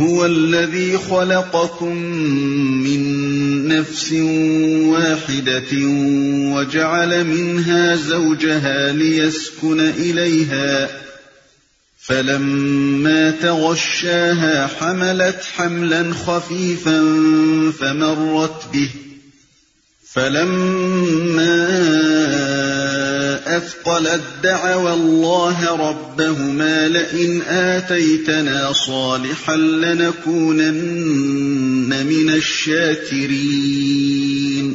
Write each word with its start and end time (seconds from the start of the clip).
هو 0.00 0.26
الذي 0.26 0.98
خلقكم 0.98 1.96
من 2.84 3.68
نفس 3.68 4.12
واحدة 4.92 5.72
وجعل 6.54 7.24
منها 7.24 7.96
زوجها 7.96 8.92
ليسكن 8.92 9.80
إليها 9.80 10.88
فلما 12.00 13.30
تغشاها 13.30 14.66
حملت 14.66 15.42
حملا 15.56 16.12
خفيفا 16.26 17.00
فمرت 17.80 18.72
به 18.72 18.88
فلما 20.12 21.54
أثقلت 23.46 24.44
دعوى 24.44 24.92
الله 24.92 25.76
ربهما 25.76 26.86
لئن 26.86 27.40
آتيتنا 27.48 28.70
صالحا 28.86 29.56
لنكونن 29.56 32.06
من 32.06 32.32
الشاكرين. 32.32 34.72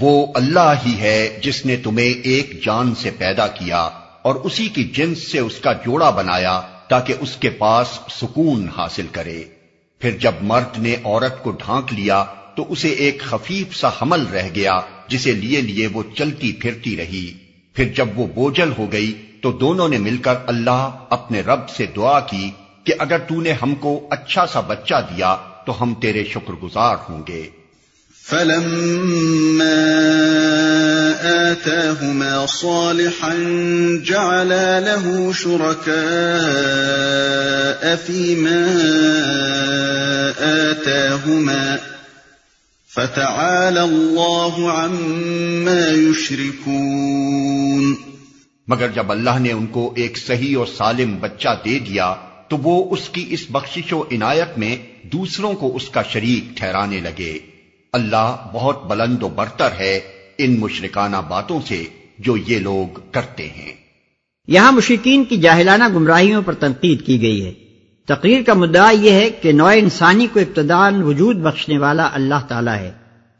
وہ 0.00 0.26
اللہ 0.34 0.74
ہی 0.86 1.00
ہے 1.00 1.40
جس 1.42 1.66
نے 1.66 1.76
تمہیں 1.76 2.06
ایک 2.06 2.64
جان 2.64 2.94
سے 2.94 3.10
پیدا 3.18 3.46
کیا 3.46 3.88
اور 4.22 4.34
اسی 4.34 4.68
کی 4.68 4.84
جنس 4.84 5.32
سے 5.32 5.38
اس 5.38 5.60
کا 5.60 5.72
جوڑا 5.72 6.10
بنایا 6.10 6.60
تاکہ 6.88 7.14
اس 7.20 7.30
کے 7.40 7.50
پاس 7.50 7.86
سکون 8.20 8.68
حاصل 8.76 9.06
کرے۔ 9.12 9.44
پھر 10.00 10.10
جب 10.10 10.32
مرد 10.42 10.78
نے 10.78 10.96
عورت 11.04 11.42
کو 11.42 11.50
ڈھانک 11.50 11.92
لیا 11.92 12.24
تو 12.56 12.64
اسے 12.68 12.88
ایک 12.88 13.20
خفیف 13.20 13.76
سا 13.76 13.88
حمل 13.88 14.26
رہ 14.26 14.48
گیا 14.54 14.80
جسے 15.08 15.32
لیے 15.32 15.60
لیے 15.60 15.86
وہ 15.86 16.02
چلتی 16.18 16.52
پھرتی 16.52 16.96
رہی۔ 16.96 17.32
پھر 17.76 17.84
جب 17.96 18.18
وہ 18.18 18.26
بوجھل 18.26 18.72
ہو 18.78 18.92
گئی 18.92 19.22
تو 19.42 19.52
دونوں 19.52 19.88
نے 19.88 19.98
مل 19.98 20.16
کر 20.16 20.34
اللہ 20.46 20.90
اپنے 21.10 21.40
رب 21.40 21.70
سے 21.70 21.86
دعا 21.96 22.20
کی 22.20 22.50
کہ 22.84 22.94
اگر 22.98 23.18
تو 23.18 23.40
نے 23.40 23.52
ہم 23.52 23.74
کو 23.74 24.06
اچھا 24.10 24.46
سا 24.46 24.60
بچہ 24.60 24.94
دیا 24.94 25.36
تو 25.66 25.82
ہم 25.82 25.94
تیرے 25.94 26.24
شکر 26.24 26.52
گزار 26.52 26.96
ہوں 27.08 27.22
گے۔ 27.28 27.48
فلما 28.24 29.76
آتاهما 31.22 32.46
صالحا 32.48 33.34
جعلا 34.04 34.80
له 34.80 35.32
شركاء 35.32 35.96
فيما 38.06 38.60
آتاهما 40.38 41.76
فتعالى 42.96 43.80
الله 43.80 44.66
عما 44.68 45.88
يشركون. 46.10 47.94
مگر 48.68 48.88
جب 48.94 49.12
اللہ 49.12 49.38
نے 49.40 49.52
ان 49.52 49.66
کو 49.66 49.92
ایک 49.96 50.18
صحیح 50.18 50.58
اور 50.58 50.66
سالم 50.66 51.16
بچہ 51.20 51.48
دے 51.64 51.78
دیا 51.78 52.14
تو 52.48 52.56
وہ 52.56 52.94
اس 52.94 53.08
کی 53.08 53.26
اس 53.28 53.46
بخشش 53.50 53.92
و 53.92 54.02
عنایت 54.02 54.58
میں 54.58 54.76
دوسروں 55.02 55.52
کو 55.52 55.76
اس 55.76 55.88
کا 55.88 56.02
شریک 56.02 56.56
ٹھہرانے 56.56 57.00
لگے۔ 57.00 57.38
اللہ 57.92 58.50
بہت 58.52 58.86
بلند 58.86 59.22
و 59.22 59.28
برتر 59.28 59.68
ہے 59.78 60.00
ان 60.38 60.60
مشرکانہ 60.60 61.16
باتوں 61.28 61.60
سے 61.68 61.84
جو 62.18 62.36
یہ 62.36 62.58
لوگ 62.58 62.98
کرتے 63.12 63.48
ہیں۔ 63.48 63.72
یہاں 64.48 64.72
مشرقین 64.72 65.24
کی 65.24 65.36
جاہلانہ 65.36 65.84
گمراہیوں 65.94 66.42
پر 66.42 66.54
تنقید 66.54 67.06
کی 67.06 67.22
گئی 67.22 67.46
ہے۔ 67.46 67.52
تقریر 68.06 68.42
کا 68.42 68.54
مدعا 68.54 68.90
یہ 68.90 69.10
ہے 69.10 69.30
کہ 69.30 69.52
نوع 69.52 69.72
انسانی 69.76 70.26
کو 70.32 70.40
ابتدان 70.40 71.02
وجود 71.02 71.36
بخشنے 71.36 71.78
والا 71.78 72.08
اللہ 72.12 72.46
تعالیٰ 72.48 72.74
ہے، 72.74 72.90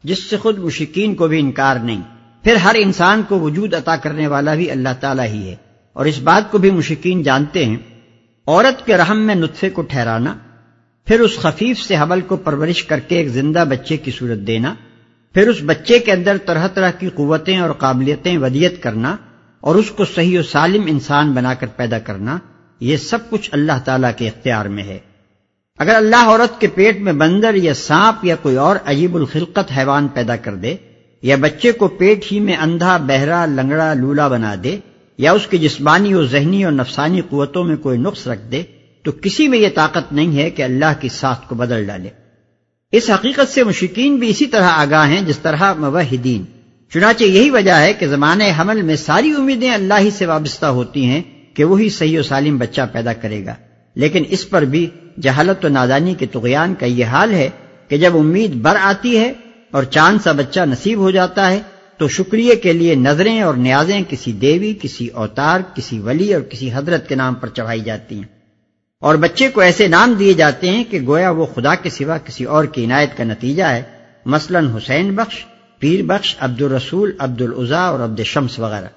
جس 0.03 0.23
سے 0.23 0.37
خود 0.37 0.57
مشکین 0.57 1.15
کو 1.15 1.27
بھی 1.27 1.39
انکار 1.39 1.75
نہیں۔ 1.75 2.01
پھر 2.43 2.55
ہر 2.55 2.75
انسان 2.79 3.21
کو 3.27 3.39
وجود 3.39 3.73
عطا 3.73 3.95
کرنے 3.95 4.27
والا 4.27 4.55
بھی 4.55 4.71
اللہ 4.71 4.89
تعالیٰ 4.99 5.25
ہی 5.25 5.49
ہے۔ 5.49 5.55
اور 5.93 6.05
اس 6.05 6.19
بات 6.19 6.51
کو 6.51 6.57
بھی 6.57 6.71
مشکین 6.71 7.23
جانتے 7.23 7.65
ہیں۔ 7.65 7.77
عورت 8.47 8.85
کے 8.85 8.97
رحم 8.97 9.19
میں 9.19 9.35
نطفے 9.35 9.69
کو 9.69 9.81
ٹھہرانا، 9.81 10.35
پھر 11.05 11.19
اس 11.19 11.37
خفیف 11.37 11.79
سے 11.79 11.97
حمل 11.97 12.21
کو 12.21 12.35
پرورش 12.35 12.83
کر 12.83 12.99
کے 12.99 13.17
ایک 13.17 13.27
زندہ 13.27 13.63
بچے 13.69 13.97
کی 13.97 14.11
صورت 14.11 14.37
دینا، 14.37 14.73
پھر 15.33 15.47
اس 15.47 15.57
بچے 15.65 15.99
کے 15.99 16.11
اندر 16.11 16.37
طرح 16.45 16.67
طرح 16.67 16.91
کی 16.91 17.09
قوتیں 17.15 17.57
اور 17.57 17.69
قابلیتیں 17.69 18.37
ودیت 18.37 18.83
کرنا، 18.83 19.15
اور 19.61 19.75
اس 19.75 19.91
کو 19.91 20.05
صحیح 20.05 20.39
و 20.39 20.43
سالم 20.43 20.83
انسان 20.87 21.31
بنا 21.31 21.53
کر 21.53 21.67
پیدا 21.67 21.99
کرنا۔ 21.99 22.37
یہ 22.79 22.97
سب 22.97 23.29
کچھ 23.29 23.49
اللہ 23.53 23.79
تعالیٰ 23.85 24.11
کے 24.17 24.27
اختیار 24.27 24.65
میں 24.65 24.83
ہے۔ 24.83 24.99
اگر 25.79 25.95
اللہ 25.95 26.15
عورت 26.15 26.61
کے 26.61 26.67
پیٹ 26.67 26.99
میں 26.99 27.13
بندر 27.13 27.55
یا 27.55 27.73
سانپ 27.73 28.25
یا 28.25 28.35
کوئی 28.41 28.55
اور 28.55 28.75
عجیب 28.85 29.15
الخلقت 29.15 29.71
حیوان 29.77 30.07
پیدا 30.07 30.35
کر 30.35 30.55
دے، 30.55 30.75
یا 31.21 31.35
بچے 31.35 31.71
کو 31.71 31.87
پیٹ 31.87 32.25
ہی 32.31 32.39
میں 32.39 32.55
اندھا، 32.55 32.97
بہرا، 32.97 33.45
لنگڑا، 33.45 33.93
لولا 33.93 34.27
بنا 34.27 34.55
دے، 34.63 34.77
یا 35.17 35.31
اس 35.31 35.47
کی 35.47 35.57
جسمانی 35.57 36.13
اور 36.13 36.23
ذہنی 36.23 36.63
اور 36.63 36.73
نفسانی 36.73 37.21
قوتوں 37.29 37.63
میں 37.63 37.75
کوئی 37.75 37.97
نقص 37.97 38.27
رکھ 38.27 38.51
دے، 38.51 38.63
تو 39.03 39.11
کسی 39.21 39.47
میں 39.47 39.59
یہ 39.59 39.67
طاقت 39.75 40.13
نہیں 40.13 40.37
ہے 40.37 40.49
کہ 40.49 40.63
اللہ 40.63 40.93
کی 40.99 41.09
ساخت 41.09 41.49
کو 41.49 41.55
بدل 41.55 41.85
ڈالے۔ 41.85 42.09
اس 42.91 43.09
حقیقت 43.09 43.49
سے 43.49 43.63
مشکین 43.63 44.15
بھی 44.15 44.29
اسی 44.29 44.45
طرح 44.45 44.69
آگاہ 44.69 45.09
ہیں 45.09 45.21
جس 45.21 45.37
طرح 45.37 45.73
موحدین۔ 45.73 46.45
چنانچہ 46.93 47.23
یہی 47.23 47.49
وجہ 47.49 47.71
ہے 47.71 47.93
کہ 47.93 48.07
زمانۂ 48.07 48.43
حمل 48.59 48.81
میں 48.81 48.95
ساری 48.95 49.33
امیدیں 49.37 49.71
اللہ 49.71 49.93
ہی 49.99 50.09
سے 50.11 50.25
وابستہ 50.25 50.65
ہوتی 50.65 51.05
ہیں 51.05 51.21
کہ 51.57 51.63
وہی 51.63 51.89
صحیح 51.89 52.19
و 52.19 52.23
سالم 52.23 52.57
بچہ 52.57 52.81
پیدا 52.91 53.13
کرے 53.13 53.45
گا۔ 53.45 53.55
لیکن 53.95 54.23
اس 54.29 54.49
پر 54.49 54.61
بھی 54.61 54.89
جہالت 55.21 55.65
و 55.65 55.67
نادانی 55.67 56.13
کے 56.13 56.25
تغیان 56.25 56.75
کا 56.75 56.85
یہ 56.85 57.05
حال 57.05 57.33
ہے 57.33 57.49
کہ 57.87 57.97
جب 57.97 58.17
امید 58.17 58.53
بر 58.53 58.75
آتی 58.81 59.17
ہے 59.17 59.33
اور 59.71 59.83
چاند 59.83 60.17
سا 60.23 60.31
بچہ 60.31 60.59
نصیب 60.59 60.99
ہو 60.99 61.11
جاتا 61.11 61.51
ہے، 61.51 61.59
تو 61.97 62.07
شکریہ 62.07 62.55
کے 62.55 62.73
لیے 62.73 62.95
نظریں 62.95 63.41
اور 63.41 63.53
نیازیں 63.53 64.01
کسی 64.09 64.31
دیوی، 64.31 64.73
کسی 64.81 65.07
اوتار، 65.07 65.59
کسی 65.75 65.99
ولی 65.99 66.33
اور 66.33 66.41
کسی 66.41 66.69
حضرت 66.73 67.09
کے 67.09 67.15
نام 67.15 67.33
پر 67.33 67.49
چڑھائی 67.49 67.81
جاتی 67.81 68.15
ہیں۔ 68.15 68.39
اور 69.01 69.15
بچے 69.15 69.47
کو 69.47 69.61
ایسے 69.61 69.87
نام 69.87 70.13
دیے 70.13 70.33
جاتے 70.33 70.69
ہیں 70.69 70.83
کہ 70.89 70.99
گویا 71.07 71.29
وہ 71.29 71.45
خدا 71.45 71.75
کے 71.75 71.89
سوا 71.89 72.17
کسی 72.17 72.43
اور 72.43 72.65
کی 72.65 72.85
عنایت 72.85 73.17
کا 73.17 73.23
نتیجہ 73.23 73.63
ہے۔ 73.63 73.83
مثلا 74.25 74.59
حسین 74.59 75.15
بخش، 75.15 75.45
پیر 75.79 76.01
بخش 76.01 76.35
عبد 76.39 76.61
الرسول 76.61 77.11
عبد 77.19 77.41
العزا 77.41 77.81
اور 77.81 77.99
عبد 77.99 78.21
شمس 78.23 78.59
وغیرہ۔ 78.59 78.87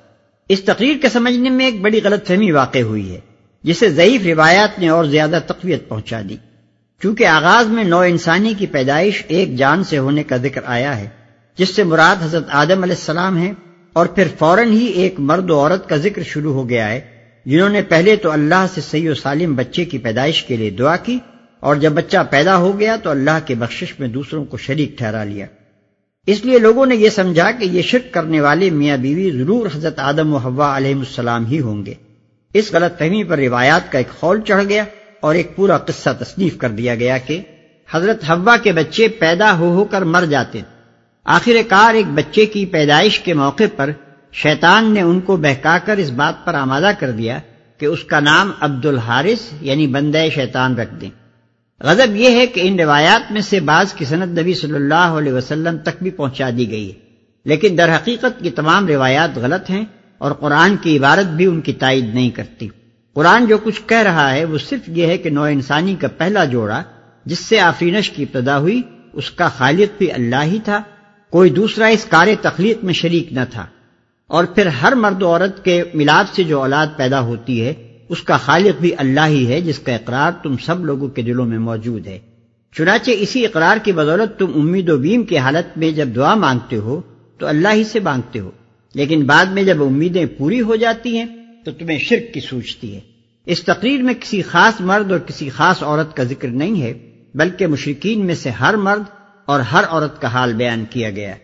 اس 0.51 0.63
تقریر 0.63 0.97
کے 1.03 1.09
سمجھنے 1.09 1.51
میں 1.51 1.65
ایک 1.65 1.81
بڑی 1.81 2.01
غلط 2.05 2.27
فہمی 2.27 2.51
واقع 2.53 2.79
ہوئی 2.79 3.13
ہے، 3.13 3.19
جسے 3.65 3.91
ضعیف 3.91 4.27
روایات 4.27 4.79
نے 4.79 4.89
اور 4.89 5.05
زیادہ 5.05 5.39
تقویت 5.47 5.89
پہنچا 5.89 6.21
دی۔ 6.29 6.37
چونکہ 7.03 7.27
آغاز 7.27 7.69
میں 7.69 7.85
نو 7.85 7.99
انسانی 7.99 8.55
کی 8.55 8.67
پیدائش 8.67 9.23
ایک 9.29 9.55
جان 9.57 9.85
سے 9.85 9.99
ہونے 9.99 10.23
کا 10.23 10.37
ذکر 10.37 10.61
آیا 10.67 10.99
ہے، 10.99 11.09
جس 11.59 11.75
سے 11.77 11.85
مراد 11.85 12.23
حضرت 12.23 12.49
آدم 12.55 12.83
علیہ 12.83 12.95
السلام 12.95 13.39
ہے 13.39 13.53
اور 13.93 14.07
پھر 14.07 14.29
فوراً 14.39 14.73
ہی 14.73 14.87
ایک 15.03 15.21
مرد 15.21 15.51
و 15.51 15.59
عورت 15.59 15.89
کا 15.89 15.97
ذکر 15.97 16.23
شروع 16.23 16.53
ہو 16.55 16.69
گیا 16.69 16.89
ہے، 16.89 17.01
جنہوں 17.47 17.69
نے 17.69 17.83
پہلے 17.83 18.17
تو 18.17 18.31
اللہ 18.31 18.67
سے 18.75 18.81
صحیح 18.81 19.11
و 19.11 19.15
سالم 19.15 19.55
بچے 19.55 19.85
کی 19.85 19.99
پیدائش 19.99 20.43
کے 20.43 20.57
لیے 20.57 20.71
دعا 20.71 20.97
کی، 20.97 21.19
اور 21.61 21.77
جب 21.77 21.93
بچہ 21.93 22.19
پیدا 22.31 22.57
ہو 22.57 22.79
گیا 22.79 22.97
تو 22.97 23.11
اللہ 23.11 23.39
کے 23.47 23.55
بخشش 23.55 23.99
میں 24.01 24.09
دوسروں 24.09 24.45
کو 24.45 24.57
شریک 24.57 24.99
ٹھہرا 24.99 25.25
لیا۔ 25.25 25.47
اس 26.31 26.45
لیے 26.45 26.59
لوگوں 26.59 26.87
نے 26.87 26.97
یہ 26.97 27.09
سمجھا 27.09 27.51
کہ 27.51 27.65
یہ 27.65 27.83
شرک 27.83 28.15
کرنے 28.15 28.41
والے 28.41 28.71
میاں 28.71 28.97
بیوی 28.97 29.31
ضرور 29.31 29.67
حضرت 29.67 29.99
آدم 29.99 30.35
و 30.35 30.37
حوا 30.37 30.77
علیہ 30.77 30.95
السلام 30.95 31.47
ہی 31.47 31.61
ہوں 31.61 31.87
گے۔ 31.87 31.95
اس 32.55 32.73
غلط 32.73 32.99
فہمی 32.99 33.25
پر 33.25 33.39
روایات 33.39 33.93
کا 33.93 33.99
ایک 33.99 34.21
خول 34.21 34.41
چڑھ 34.41 34.65
گیا 34.69 34.85
اور 35.21 35.35
ایک 35.35 35.57
پورا 35.57 35.79
قصہ 35.79 36.11
تصنیف 36.19 36.59
کر 36.59 36.69
دیا 36.69 36.95
گیا 36.95 37.19
کہ 37.19 37.41
حضرت 37.91 38.31
حوا 38.31 38.57
کے 38.57 38.73
بچے 38.73 39.09
پیدا 39.09 39.59
ہو 39.59 39.73
ہو 39.73 39.85
کر 39.85 40.03
مر 40.03 40.25
جاتے 40.25 40.61
آخر 41.25 41.53
کار 41.69 41.95
ایک 41.95 42.07
بچے 42.07 42.47
کی 42.47 42.67
پیدائش 42.67 43.21
کے 43.21 43.35
موقع 43.35 43.65
پر 43.77 43.91
شیطان 44.33 44.95
نے 44.95 45.01
ان 45.01 45.21
کو 45.21 45.37
بہکا 45.37 45.79
کر 45.85 45.97
اس 45.97 46.11
بات 46.11 46.45
پر 46.45 46.55
آمادہ 46.55 46.91
کر 46.99 47.11
دیا 47.11 47.39
کہ 47.79 47.87
اس 47.87 48.05
کا 48.05 48.21
نام 48.21 48.51
عبد 48.61 48.87
الحارث 48.87 49.53
یعنی 49.61 49.87
بندہ 49.87 50.25
شیطان 50.35 50.75
رکھ 50.75 50.95
دیں۔ 51.01 51.11
غضب 51.81 52.17
یہ 52.17 52.31
ہے 52.31 52.47
کہ 52.47 52.61
ان 52.65 52.81
روایات 52.81 53.33
میں 53.33 53.41
سے 53.41 53.61
بعض 53.61 53.93
کی 53.93 54.05
صنعت 54.05 54.29
نبی 54.29 54.55
صلی 54.55 54.75
اللہ 54.75 54.95
علیہ 54.95 55.33
وسلم 55.33 55.79
تک 55.79 56.03
بھی 56.03 56.11
پہنچا 56.11 56.51
دی 56.57 56.71
گئی 56.71 56.89
ہے۔ 56.89 56.99
لیکن 57.45 57.79
در 57.79 57.97
حقیقت 57.97 58.43
کی 58.43 58.51
تمام 58.51 58.87
روایات 58.87 59.39
غلط 59.39 59.71
ہیں 59.71 59.85
اور 60.19 60.33
قرآن 60.33 60.77
کی 60.77 60.99
عبارت 60.99 61.27
بھی 61.27 61.47
ان 61.47 61.61
کی 61.61 61.73
تائید 61.73 62.15
نہیں 62.15 62.31
کرتی۔ 62.31 62.69
قرآن 63.15 63.47
جو 63.47 63.59
کچھ 63.59 63.83
کہہ 63.87 64.03
رہا 64.03 64.35
ہے 64.35 64.45
وہ 64.45 64.59
صرف 64.59 64.89
یہ 64.89 65.07
ہے 65.07 65.19
کہ 65.19 65.31
نو 65.31 65.43
انسانی 65.43 65.95
کا 65.95 66.09
پہلا 66.09 66.45
جوڑا 66.45 66.83
جس 67.25 67.39
سے 67.39 67.61
آفرینش 67.61 68.11
کی 68.11 68.23
ابتدا 68.23 68.59
ہوئی، 68.59 68.83
اس 69.13 69.31
کا 69.31 69.49
خالق 69.49 69.99
بھی 69.99 70.13
اللہ 70.13 70.43
ہی 70.43 70.59
تھا، 70.65 70.83
کوئی 71.31 71.51
دوسرا 71.51 71.87
اس 71.87 72.05
کار 72.05 72.27
تخلیق 72.43 72.85
میں 72.85 72.95
شریک 72.95 73.33
نہ 73.33 73.41
تھا۔ 73.51 73.67
اور 74.27 74.45
پھر 74.45 74.67
ہر 74.67 74.93
مرد 74.93 75.23
و 75.23 75.27
عورت 75.27 75.65
کے 75.65 75.85
ملاپ 75.95 76.35
سے 76.35 76.45
جو 76.45 76.61
اولاد 76.61 76.87
پیدا 76.97 77.21
ہوتی 77.21 77.67
ہے 77.67 77.90
اس 78.11 78.23
کا 78.23 78.37
خالق 78.37 78.81
بھی 78.81 78.93
اللہ 78.99 79.27
ہی 79.27 79.47
ہے 79.47 79.61
جس 79.61 79.79
کا 79.79 79.93
اقرار 79.93 80.33
تم 80.43 80.57
سب 80.57 80.85
لوگوں 80.85 81.09
کے 81.09 81.23
دلوں 81.23 81.47
میں 81.47 81.59
موجود 81.59 82.07
ہے۔ 82.07 82.19
چنانچہ 82.77 83.11
اسی 83.19 83.47
اقرار 83.47 83.77
کی 83.85 83.93
بدولت 83.93 84.39
تم 84.39 84.47
امید 84.55 84.89
و 84.89 84.97
بیم 84.97 85.23
کی 85.23 85.39
حالت 85.39 85.79
میں 85.79 85.91
جب 85.91 86.09
دعا 86.17 86.35
مانگتے 86.35 86.77
ہو 86.77 87.01
تو 87.39 87.47
اللہ 87.47 87.69
ہی 87.73 87.85
سے 87.85 88.01
مانگتے 88.01 88.39
ہو۔ 88.39 88.51
لیکن 88.95 89.27
بعد 89.27 89.47
میں 89.47 89.63
جب 89.63 89.83
امیدیں 89.83 90.27
پوری 90.39 90.61
ہو 90.61 90.77
جاتی 90.77 91.19
ہیں 91.19 91.27
تو 91.65 91.71
تمہیں 91.73 91.99
شرک 91.99 92.35
کی 92.35 92.41
سوچتی 92.41 92.95
ہے۔ 92.95 93.01
اس 93.47 93.63
تقریر 93.63 94.03
میں 94.03 94.15
کسی 94.21 94.43
خاص 94.43 94.81
مرد 94.81 95.13
اور 95.13 95.21
کسی 95.21 95.49
خاص 95.49 95.83
عورت 95.83 96.17
کا 96.17 96.23
ذکر 96.23 96.49
نہیں 96.49 96.83
ہے، 96.83 96.93
بلکہ 97.35 97.67
مشرقین 97.67 98.27
میں 98.27 98.35
سے 98.35 98.51
ہر 98.51 98.77
مرد 98.77 99.03
اور 99.45 99.61
ہر 99.61 99.85
عورت 99.89 100.21
کا 100.21 100.29
حال 100.29 100.53
بیان 100.53 100.85
کیا 100.91 101.11
گیا۔ 101.11 101.35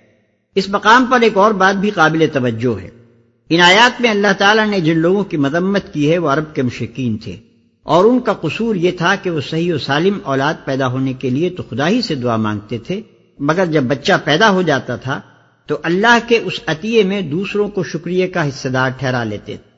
اس 0.55 0.69
مقام 0.69 1.07
پر 1.07 1.21
ایک 1.21 1.37
اور 1.37 1.51
بات 1.51 1.77
بھی 1.77 1.91
قابل 1.91 2.27
توجہ 2.33 2.83
ہے۔ 2.83 3.06
ان 3.51 3.61
آیات 3.61 4.01
میں 4.01 4.11
اللہ 4.11 4.33
تعالیٰ 4.39 4.67
نے 4.67 4.81
جن 4.81 4.99
لوگوں 4.99 5.25
کی 5.25 5.37
مذمت 5.37 5.93
کی 5.93 6.13
ہے 6.13 6.19
وہ 6.19 6.29
عرب 6.29 6.55
کے 6.55 6.63
مشرقین 6.63 7.17
تھے 7.17 7.37
اور 7.83 8.05
ان 8.05 8.21
کا 8.21 8.33
قصور 8.33 8.75
یہ 8.75 8.91
تھا 8.91 9.15
کہ 9.23 9.31
وہ 9.31 9.41
صحیح 9.41 9.75
و 9.75 9.79
سالم 9.79 10.19
اولاد 10.23 10.55
پیدا 10.65 10.87
ہونے 10.87 11.13
کے 11.13 11.31
لیے 11.31 11.51
تو 11.51 11.63
خدا 11.63 11.89
ہی 11.89 12.03
سے 12.03 12.15
دعا 12.15 12.37
مانگتے 12.37 12.79
تھے، 12.79 13.01
مگر 13.39 13.67
جب 13.67 13.83
بچہ 13.83 14.13
پیدا 14.25 14.51
ہو 14.51 14.63
جاتا 14.63 14.97
تھا 14.97 15.21
تو 15.67 15.79
اللہ 15.83 16.19
کے 16.29 16.39
اس 16.39 16.61
عطیے 16.67 17.03
میں 17.03 17.21
دوسروں 17.21 17.69
کو 17.69 17.85
شکریہ 17.85 18.27
کا 18.27 18.49
حصہ 18.49 18.69
دار 18.69 18.91
ٹھہرا 18.91 19.25
لیتے 19.25 19.57
تھے۔ 19.57 19.71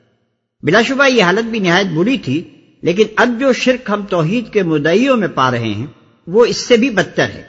بلا 0.63 0.81
شبہ 0.81 1.07
یہ 1.07 1.23
حالت 1.23 1.45
بھی 1.45 1.59
نہایت 1.59 1.87
بری 1.87 2.17
تھی، 2.17 2.43
لیکن 2.81 3.03
اب 3.15 3.29
جو 3.39 3.53
شرک 3.53 3.89
ہم 3.89 4.01
توحید 4.09 4.53
کے 4.53 4.63
مدعیوں 4.63 5.17
میں 5.17 5.27
پا 5.27 5.51
رہے 5.51 5.73
ہیں، 5.73 5.87
وہ 6.27 6.45
اس 6.45 6.57
سے 6.57 6.77
بھی 6.77 6.89
بدتر 6.89 7.25
ہے۔ 7.33 7.43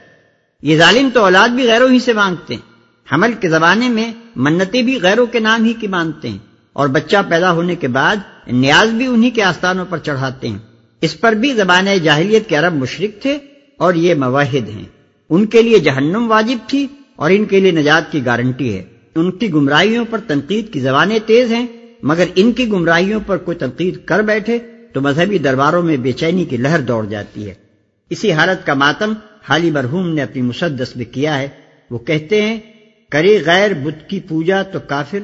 یہ 0.62 0.76
ظالم 0.76 1.08
تو 1.14 1.25
اولاد 1.25 1.49
بھی 1.49 1.67
غیروں 1.67 1.90
ہی 1.90 1.99
سے 1.99 2.12
مانگتے 2.12 2.55
ہیں۔ 2.55 2.69
حمل 3.12 3.33
کے 3.33 3.49
زمانے 3.49 3.89
میں 3.89 4.12
منتیں 4.37 4.83
بھی 4.83 4.99
غیروں 5.03 5.27
کے 5.27 5.41
نام 5.41 5.65
ہی 5.65 5.73
کی 5.73 5.87
مانتے 5.87 6.29
ہیں 6.29 6.39
اور 6.73 6.89
بچہ 6.89 7.17
پیدا 7.29 7.53
ہونے 7.53 7.75
کے 7.75 7.89
بعد 7.89 8.17
نیاز 8.47 8.89
بھی 8.89 9.07
انہی 9.07 9.31
کے 9.31 9.43
آستانوں 9.43 9.85
پر 9.89 9.99
چڑھاتے 9.99 10.49
ہیں۔ 10.49 10.59
اس 11.01 11.21
پر 11.21 11.33
بھی 11.33 11.53
زبان 11.53 11.87
جاہلیت 12.03 12.49
کے 12.49 12.57
عرب 12.57 12.75
مشرق 12.75 13.23
تھے 13.23 13.39
اور 13.77 13.95
یہ 13.95 14.15
مواحد 14.15 14.69
ہیں۔ 14.69 14.85
ان 15.31 15.47
کے 15.47 15.62
لیے 15.62 15.79
جہنم 15.79 16.31
واجب 16.31 16.69
تھی 16.69 16.87
اور 17.17 17.31
ان 17.31 17.45
کے 17.45 17.61
لیے 17.61 17.71
نجات 17.71 18.12
کی 18.12 18.27
گارنٹی 18.27 18.77
ہے۔ 18.77 18.83
ان 19.15 19.31
کی 19.31 19.53
گمراہیوں 19.53 20.05
پر 20.11 20.19
تنقید 20.27 20.73
کی 20.73 20.81
زبانیں 20.81 21.19
تیز 21.27 21.53
ہیں، 21.53 21.67
مگر 22.03 22.25
ان 22.35 22.53
کی 22.53 22.69
گمراہیوں 22.69 23.21
پر 23.27 23.37
کوئی 23.37 23.56
تنقید 23.56 24.05
کر 24.05 24.19
بیٹھے 24.19 24.59
تو 24.93 25.01
مذہبی 25.01 25.39
درباروں 25.39 25.83
میں 25.83 25.97
بے 25.97 26.13
چینی 26.13 26.45
کی 26.45 26.56
لہر 26.56 26.81
دوڑ 26.81 27.06
جاتی 27.06 27.49
ہے۔ 27.49 27.55
اسی 28.11 28.33
حالت 28.33 28.67
کا 28.67 28.75
ماتم 28.75 29.13
حالی 29.49 29.71
مرحوم 29.71 30.09
نے 30.09 30.23
اپنی 30.23 30.43
مسدس 30.43 30.97
میں 30.97 31.05
کیا 31.05 31.39
ہے۔ 31.39 31.49
وہ 31.91 31.99
کہتے 31.99 32.43
ہیں 32.43 32.61
کرے 33.11 33.43
غیر 33.47 33.75
بدھ 33.75 34.09
کی 34.09 34.21
پوجا 34.21 34.62
تو 34.62 34.79
کافر، 34.81 35.19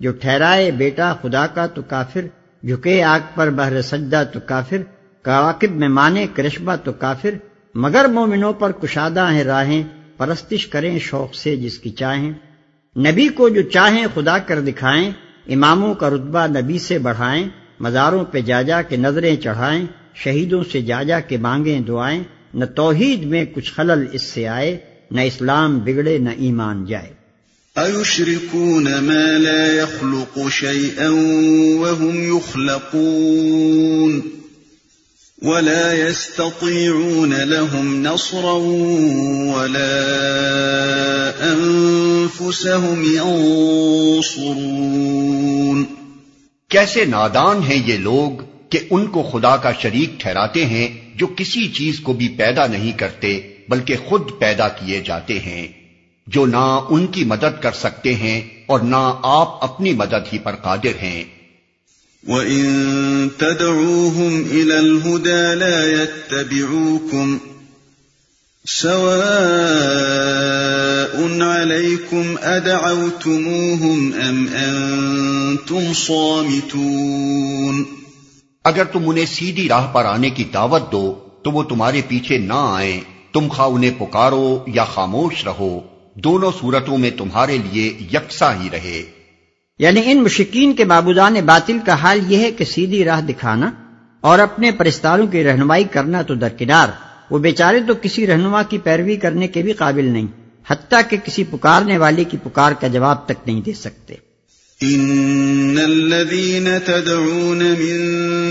جو 0.00 0.12
ٹھہرائے 0.12 0.70
بیٹا 0.70 1.14
خدا 1.22 1.46
کا 1.46 1.66
تو 1.66 1.82
کافر، 1.82 2.20
جھکے 2.62 3.02
آگ 3.02 3.20
پر 3.34 3.50
بہر 3.50 3.82
سجدہ 3.82 4.22
تو 4.32 4.40
کافر 4.46 4.76
کواقب 5.24 5.70
میں 5.70 5.88
مانے 5.88 6.26
کرشبہ 6.34 6.76
تو 6.76 6.92
کافر، 6.92 7.30
مگر 7.74 8.04
مومنوں 8.04 8.52
پر 8.52 8.72
کشادہ 8.72 9.28
ہیں 9.32 9.44
راہیں، 9.44 9.82
پرستش 10.16 10.66
کریں 10.66 10.98
شوق 10.98 11.34
سے 11.34 11.56
جس 11.56 11.78
کی 11.78 11.90
چاہیں۔ 11.90 12.32
نبی 12.96 13.28
کو 13.28 13.48
جو 13.48 13.62
چاہیں 13.62 14.06
خدا 14.14 14.38
کر 14.38 14.60
دکھائیں، 14.60 15.10
اماموں 15.48 15.94
کا 15.94 16.10
رتبہ 16.10 16.46
نبی 16.46 16.78
سے 16.78 16.98
بڑھائیں، 16.98 17.48
مزاروں 17.80 18.24
پہ 18.24 18.40
جا 18.40 18.62
جا 18.62 18.82
کے 18.82 18.96
نظریں 18.96 19.36
چڑھائیں، 19.36 19.86
شہیدوں 20.14 20.64
سے 20.72 20.82
جا 20.82 21.02
جا 21.02 21.20
کے 21.20 21.36
مانگیں 21.36 21.80
دعائیں، 21.80 22.22
نہ 22.54 22.64
توحید 22.64 23.24
میں 23.24 23.44
کچھ 23.44 23.72
خلل 23.72 24.06
اس 24.12 24.22
سے 24.22 24.48
آئے، 24.48 24.78
نہ 25.10 25.20
اسلام 25.20 25.78
بگڑے، 25.78 26.18
نہ 26.18 26.30
ایمان 26.36 26.84
جائے۔ 26.84 27.21
أَيُشْرِكُونَ 27.78 28.98
مَا 29.00 29.38
لَا 29.38 29.74
يَخْلُقُ 29.74 30.48
شَيْئًا 30.48 31.08
وَهُمْ 31.80 32.36
يُخْلَقُونَ 32.36 34.22
وَلَا 35.42 35.92
يَسْتَطِيعُونَ 35.92 37.34
لَهُمْ 37.34 38.02
نَصْرًا 38.06 38.52
وَلَا 39.56 39.96
أَنفُسَهُمْ 41.52 43.04
يَنصُرُونَ 44.24 44.64
کیسے 46.70 47.04
نادان 47.04 47.62
ہیں 47.62 47.82
یہ 47.86 47.96
لوگ 47.98 48.30
کہ 48.68 48.78
ان 48.90 49.06
کو 49.06 49.22
خدا 49.22 49.56
کا 49.56 49.72
شریک 49.82 50.20
ٹھہراتے 50.20 50.64
ہیں 50.66 50.88
جو 51.16 51.26
کسی 51.36 51.68
چیز 51.72 52.00
کو 52.00 52.12
بھی 52.12 52.28
پیدا 52.28 52.66
نہیں 52.66 52.98
کرتے 52.98 53.40
بلکہ 53.68 53.94
خود 54.08 54.22
پیدا 54.38 54.68
کیے 54.68 55.00
جاتے 55.00 55.38
ہیں؟ 55.38 55.81
جو 56.26 56.46
نہ 56.46 56.80
ان 56.88 57.06
کی 57.06 57.24
مدد 57.24 57.62
کر 57.62 57.72
سکتے 57.72 58.14
ہیں 58.14 58.42
اور 58.66 58.80
نہ 58.80 59.20
آپ 59.22 59.64
اپنی 59.64 59.92
مدد 59.92 60.32
ہی 60.32 60.38
پر 60.38 60.54
قادر 60.54 61.02
ہیں۔ 61.02 61.24
وَإِن 62.28 63.28
تَدْعُوهُمْ 63.38 64.50
إِلَى 64.50 64.76
الْهُدَى 64.76 65.54
لَا 65.54 65.86
يَتَّبِعُوكُمْ 65.86 67.36
سَوَاءٌ 68.68 69.22
عَلَيْكُمْ 71.40 72.44
أَدْعَوْتُمُوهُمْ 72.44 74.14
أَمْ 74.14 74.48
أَنْتُمْ 74.64 75.94
صَامِتُونَ۔ 75.94 77.82
اگر 78.64 78.84
تم 78.84 79.08
انہیں 79.08 79.26
سیدھی 79.26 79.68
راہ 79.68 79.92
پر 79.92 80.04
آنے 80.04 80.30
کی 80.30 80.44
دعوت 80.44 80.92
دو 80.92 81.14
تو 81.44 81.50
وہ 81.50 81.62
تمہارے 81.62 82.00
پیچھے 82.08 82.38
نہ 82.38 82.54
آئیں۔ 82.56 83.00
تم 83.32 83.48
خواہ 83.48 83.68
انہیں 83.68 83.90
پکارو 83.98 84.64
یا 84.66 84.84
خاموش 84.84 85.44
رہو۔ 85.44 85.80
دونوں 86.14 86.52
صورتوں 86.60 86.98
میں 86.98 87.10
تمہارے 87.10 87.58
لیے 87.58 87.96
یکساں 88.12 88.54
ہی 88.62 88.68
رہے۔ 88.72 89.02
یعنی 89.78 90.00
ان 90.04 90.22
مشکین 90.22 90.74
کے 90.74 90.84
معبودان 90.84 91.34
باطل 91.34 91.78
کا 91.86 91.94
حال 91.94 92.32
یہ 92.32 92.38
ہے 92.38 92.52
کہ 92.52 92.64
سیدھی 92.64 93.04
راہ 93.04 93.20
دکھانا 93.20 93.70
اور 94.20 94.38
اپنے 94.38 94.70
پرستاروں 94.72 95.26
کی 95.26 95.44
رہنمائی 95.44 95.84
کرنا 95.84 96.22
تو 96.22 96.34
درکنار، 96.34 96.88
وہ 97.30 97.38
بیچارے 97.38 97.80
تو 97.88 97.94
کسی 98.02 98.26
رہنما 98.26 98.62
کی 98.62 98.78
پیروی 98.78 99.16
کرنے 99.16 99.48
کے 99.48 99.62
بھی 99.62 99.72
قابل 99.72 100.04
نہیں، 100.04 100.26
حتیٰ 100.70 101.00
کہ 101.08 101.16
کسی 101.24 101.44
پکارنے 101.44 101.98
والے 101.98 102.24
کی 102.24 102.36
پکار 102.42 102.72
کا 102.72 102.88
جواب 102.88 103.24
تک 103.24 103.48
نہیں 103.48 103.60
دے 103.60 103.72
سکتے۔ 103.72 104.14
ان 104.84 105.78
الذين 105.78 106.68
تدعون 106.86 107.62
من 107.62 108.00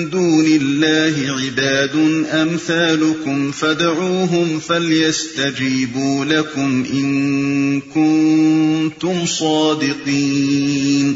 دون 0.10 0.46
الله 0.46 1.32
عباد 1.32 1.96
امثالكم 2.34 3.52
فدعوهم 3.52 4.60
فليستجيبوا 4.60 6.26
لكم 6.26 6.84
ان 6.94 7.80
كنتم 7.80 9.26
صادقين 9.28 11.14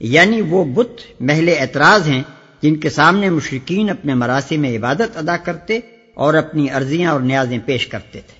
یعنی 0.00 0.40
وہ 0.40 0.64
بت 0.64 1.20
محل 1.20 1.54
اعتراض 1.58 2.08
ہیں 2.08 2.22
جن 2.62 2.76
کے 2.76 2.90
سامنے 2.90 3.30
مشرقین 3.30 3.90
اپنے 3.90 4.14
مراسم 4.14 4.60
میں 4.60 4.78
عبادت 4.78 5.16
ادا 5.16 5.36
کرتے 5.36 5.80
اور 6.14 6.34
اپنی 6.34 6.70
عرضیاں 6.70 7.12
اور 7.12 7.20
نیازیں 7.20 7.58
پیش 7.66 7.86
کرتے 7.86 8.20
تھے۔ 8.26 8.37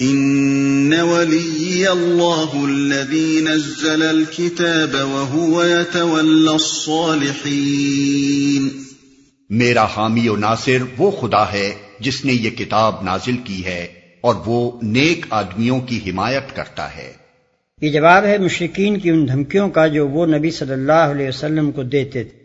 ان 0.00 1.00
ولی 1.00 1.86
اللہ 1.86 2.54
الذي 2.54 3.40
نزل 3.40 4.08
الكتاب 4.08 4.94
وهو 4.94 5.64
يتولى 5.64 6.48
الصالحین 6.48 8.82
میرا 9.50 9.84
حامی 9.84 10.28
و 10.28 10.36
ناصر 10.36 10.78
وہ 10.98 11.10
خدا 11.10 11.52
ہے 11.52 11.74
جس 12.00 12.24
نے 12.24 12.32
یہ 12.32 12.50
کتاب 12.50 13.02
نازل 13.02 13.36
کی 13.36 13.64
ہے 13.64 13.86
اور 14.20 14.34
وہ 14.46 14.80
نیک 14.82 15.26
آدمیوں 15.30 15.80
کی 15.80 16.10
حمایت 16.10 16.56
کرتا 16.56 16.96
ہے۔ 16.96 17.12
یہ 17.80 17.92
جواب 17.92 18.24
ہے 18.24 18.38
مشرقین 18.38 19.00
کی 19.00 19.10
ان 19.10 19.28
دھمکیوں 19.28 19.70
کا 19.70 19.86
جو 19.86 20.08
وہ 20.08 20.26
نبی 20.26 20.50
صلی 20.50 20.72
اللہ 20.72 20.92
علیہ 20.92 21.28
وسلم 21.28 21.72
کو 21.72 21.82
دیتے 21.82 22.24
تھے۔ 22.24 22.38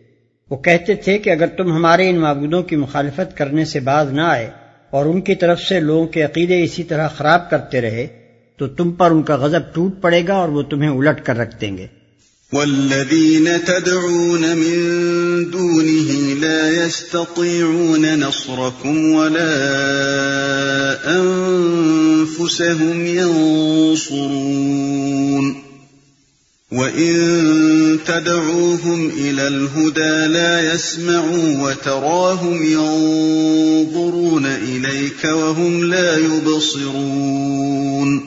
وہ 0.50 0.56
کہتے 0.56 0.94
تھے 0.94 1.18
کہ 1.18 1.30
اگر 1.30 1.46
تم 1.46 1.72
ہمارے 1.72 2.10
ان 2.10 2.16
معبودوں 2.16 2.62
کی 2.62 2.76
مخالفت 2.76 3.36
کرنے 3.36 3.64
سے 3.64 3.80
باز 3.80 4.12
نہ 4.12 4.20
آئے 4.20 4.50
اور 4.94 5.06
ان 5.06 5.20
کی 5.20 5.34
طرف 5.34 5.60
سے 5.60 5.80
لوگوں 5.80 6.06
کے 6.06 6.22
عقیدے 6.22 6.64
اسی 6.64 6.82
طرح 6.82 7.08
خراب 7.08 7.50
کرتے 7.50 7.80
رہے، 7.80 8.06
تو 8.58 8.68
تم 8.68 8.92
پر 8.92 9.10
ان 9.10 9.22
کا 9.22 9.36
غضب 9.36 9.74
ٹوٹ 9.74 10.00
پڑے 10.00 10.22
گا 10.28 10.34
اور 10.34 10.48
وہ 10.48 10.62
تمہیں 10.62 10.90
الٹ 10.90 11.26
کر 11.26 11.36
رکھ 11.36 11.60
دیں 11.60 11.76
گے۔ 11.76 11.86
والذين 12.52 13.48
تدعون 13.66 14.40
من 14.40 14.92
دونه 15.52 16.38
لا 16.38 16.84
يستطيعون 16.84 18.02
نصركم 18.02 19.14
ولا 19.14 19.56
أنفسهم 21.16 23.04
ينصرون 23.04 25.63
وَإِن 26.74 27.96
تَدْعُوهُمْ 28.04 29.10
إِلَى 29.14 29.46
الْهُدَى 29.46 30.26
لَا 30.26 30.74
يَسْمَعُوا 30.74 31.62
وَتَرَاهُمْ 31.62 32.62
يَنظُرُونَ 32.62 34.46
إِلَيْكَ 34.46 35.28
وَهُمْ 35.28 35.82
لَا 35.82 36.18
يُبْصِرُونَ 36.18 38.18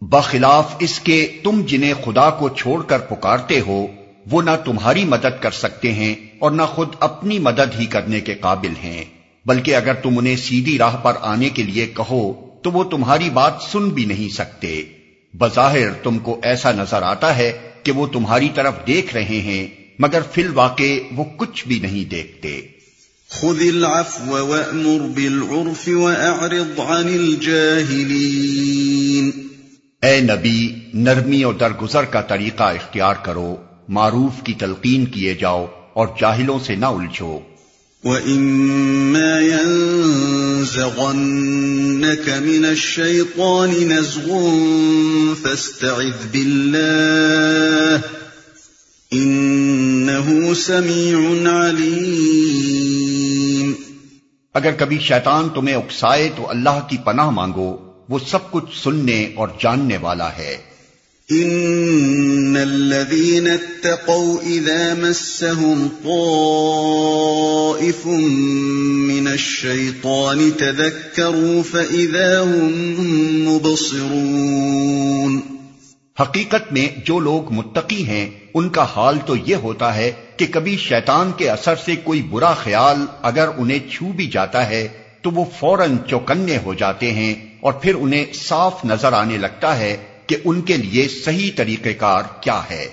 بخلاف 0.00 0.76
اس 0.78 1.00
کے 1.00 1.28
تم 1.42 1.62
جنہیں 1.66 1.94
خدا 2.04 2.30
کو 2.30 2.48
چھوڑ 2.48 2.82
کر 2.82 2.98
پکارتے 2.98 3.60
ہو، 3.60 3.86
وہ 4.30 4.42
نہ 4.42 4.50
تمہاری 4.64 5.04
مدد 5.04 5.40
کر 5.40 5.50
سکتے 5.50 5.92
ہیں 5.92 6.14
اور 6.38 6.50
نہ 6.50 6.62
خود 6.62 6.88
اپنی 7.00 7.38
مدد 7.38 7.78
ہی 7.78 7.86
کرنے 7.86 8.20
کے 8.20 8.34
قابل 8.34 8.72
ہیں۔ 8.84 9.04
بلکہ 9.46 9.76
اگر 9.76 9.94
تم 9.94 10.18
انہیں 10.18 10.36
سیدھی 10.36 10.78
راہ 10.78 10.96
پر 10.96 11.12
آنے 11.20 11.48
کے 11.48 11.62
لیے 11.62 11.86
کہو، 11.86 12.32
تو 12.62 12.70
وہ 12.70 12.84
تمہاری 12.84 13.30
بات 13.30 13.52
سن 13.72 13.88
بھی 13.88 14.04
نہیں 14.04 14.34
سکتے۔ 14.34 14.82
بظاہر 15.38 15.88
تم 16.02 16.18
کو 16.18 16.40
ایسا 16.42 16.72
نظر 16.72 17.02
آتا 17.02 17.36
ہے 17.36 17.71
کہ 17.82 17.92
وہ 17.92 18.06
تمہاری 18.06 18.48
طرف 18.54 18.74
دیکھ 18.86 19.14
رہے 19.14 19.24
ہیں 19.24 19.66
مگر 19.98 20.20
فی 20.32 20.42
الواقع 20.42 20.82
وہ 21.16 21.24
کچھ 21.36 21.68
بھی 21.68 21.78
نہیں 21.78 22.10
دیکھتے۔ 22.10 22.60
خذ 23.28 23.54
العفو 23.60 24.30
وأمر 24.30 25.08
بالعرف 25.08 25.88
وأعرض 25.88 26.80
عن 26.80 27.04
الجاهلين۔ 27.04 29.30
اے 30.02 30.20
نبی 30.20 30.74
نرمی 30.94 31.42
اور 31.42 31.54
درگزر 31.54 32.04
کا 32.04 32.20
طریقہ 32.20 32.62
اختیار 32.62 33.14
کرو 33.22 33.56
معروف 33.88 34.42
کی 34.42 34.52
تلقین 34.52 35.06
کیے 35.06 35.34
جاؤ 35.34 35.66
اور 35.92 36.08
جاہلوں 36.20 36.58
سے 36.58 36.74
نہ 36.74 36.86
الجھو۔ 36.86 37.38
وَإِمَّا 38.04 39.40
يَنزَغَنَّكَ 39.40 42.28
مِنَ 42.28 42.64
الشَّيْطَانِ 42.64 43.84
نَزْغٌ 43.84 44.38
فَاسْتَعِذْ 45.42 46.12
بِاللَّهِ 46.32 48.00
إِنَّهُ 49.14 50.54
سَمِيعٌ 50.54 51.46
عَلِيمٌ 51.46 53.72
اگر 54.54 54.70
کبھی 54.78 54.98
شیطان 54.98 55.48
تمہیں 55.54 55.74
اکسائے 55.74 56.30
تو 56.36 56.50
اللہ 56.50 56.88
کی 56.88 56.96
پناہ 57.04 57.30
مانگو، 57.30 57.76
وہ 58.08 58.18
سب 58.30 58.50
کچھ 58.50 58.84
سننے 58.84 59.32
اور 59.36 59.48
جاننے 59.60 59.96
والا 59.96 60.32
ہے۔ 60.32 60.71
ان 61.32 62.56
الذين 62.56 63.48
اتقوا 63.48 64.42
اذا 64.42 64.94
مسهم 64.94 65.90
طائف 66.04 68.06
من 68.06 69.28
الشيطان 69.28 70.56
تذكروا 70.56 71.62
فاذا 71.62 72.42
هم 72.42 73.48
مبصرون 73.48 75.42
حقیقت 76.20 76.72
میں 76.72 76.88
جو 77.04 77.18
لوگ 77.18 77.52
متقی 77.52 78.06
ہیں، 78.06 78.30
ان 78.54 78.68
کا 78.68 78.86
حال 78.96 79.18
تو 79.26 79.36
یہ 79.36 79.54
ہوتا 79.54 79.96
ہے 79.96 80.12
کہ 80.36 80.46
کبھی 80.50 80.76
شیطان 80.76 81.32
کے 81.36 81.50
اثر 81.50 81.74
سے 81.84 81.96
کوئی 82.04 82.22
برا 82.22 82.54
خیال 82.54 83.06
اگر 83.22 83.48
انہیں 83.56 83.78
چھو 83.90 84.12
بھی 84.12 84.26
جاتا 84.26 84.68
ہے، 84.68 84.88
تو 85.22 85.30
وہ 85.30 85.44
فوراً 85.58 85.96
چوکنے 86.10 86.58
ہو 86.64 86.74
جاتے 86.74 87.10
ہیں 87.10 87.34
اور 87.60 87.72
پھر 87.72 87.94
انہیں 87.94 88.24
صاف 88.34 88.84
نظر 88.84 89.12
آنے 89.12 89.38
لگتا 89.38 89.78
ہے 89.78 89.96
کہ 90.32 90.36
ان 90.44 90.60
کے 90.60 90.76
لیے 90.76 91.08
صحیح 91.08 91.50
طریقہ 91.56 91.88
کار 91.98 92.22
کیا 92.40 92.62
ہے۔ 92.70 92.86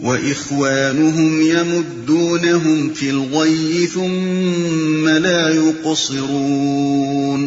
وَإِخْوَانُهُمْ 0.00 1.42
يَمُدُّونَهُمْ 1.42 2.94
فِي 2.94 3.08
الْغَيِّ 3.08 3.86
ثُمَّ 3.86 5.18
لَا 5.18 5.48
يُقْصِرُونَ۔ 5.54 7.46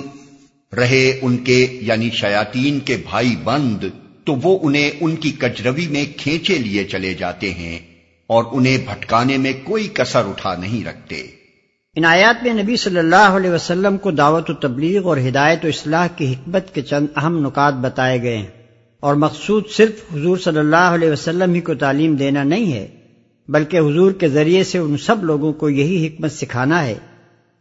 رہے 0.75 1.19
ان 1.21 1.37
کے 1.37 1.79
یعنی 1.81 2.09
شیاطین 2.09 2.79
کے 2.79 2.97
بھائی 3.09 3.35
بند 3.43 3.83
تو 4.23 4.35
وہ 4.43 4.59
انہیں 4.63 4.91
ان 5.01 5.15
کی 5.15 5.31
کجروی 5.31 5.87
میں 5.87 6.05
کھینچے 6.17 6.57
لیے 6.57 6.83
چلے 6.83 7.13
جاتے 7.13 7.53
ہیں 7.53 7.79
اور 8.27 8.43
انہیں 8.51 8.77
بھٹکانے 8.77 9.37
میں 9.37 9.53
کوئی 9.63 9.89
کسر 9.93 10.21
اٹھا 10.25 10.55
نہیں 10.55 10.85
رکھتے۔ 10.85 11.27
ان 11.95 12.05
آیات 12.05 12.43
میں 12.43 12.53
نبی 12.53 12.75
صلی 12.75 12.99
اللہ 12.99 13.15
علیہ 13.15 13.49
وسلم 13.49 13.97
کو 13.97 14.11
دعوت 14.11 14.49
و 14.49 14.53
تبلیغ 14.53 15.05
اور 15.05 15.17
ہدایت 15.17 15.65
و 15.65 15.67
اصلاح 15.67 16.07
کی 16.07 16.33
حکمت 16.33 16.75
کے 16.75 16.81
چند 16.81 17.07
اہم 17.15 17.47
نکات 17.47 17.73
بتائے 17.73 18.21
گئے 18.21 18.37
ہیں۔ 18.37 18.62
اور 19.03 19.15
مقصود 19.15 19.63
صرف 19.69 20.13
حضور 20.13 20.37
صلی 20.37 20.59
اللہ 20.59 20.75
علیہ 20.75 21.11
وسلم 21.11 21.53
ہی 21.53 21.61
کو 21.61 21.73
تعلیم 21.73 22.15
دینا 22.15 22.43
نہیں 22.43 22.73
ہے، 22.73 22.87
بلکہ 23.47 23.77
حضور 23.77 24.11
کے 24.11 24.27
ذریعے 24.27 24.63
سے 24.63 24.77
ان 24.77 24.97
سب 24.97 25.23
لوگوں 25.23 25.53
کو 25.53 25.69
یہی 25.69 26.07
حکمت 26.07 26.31
سکھانا 26.31 26.83
ہے 26.83 26.95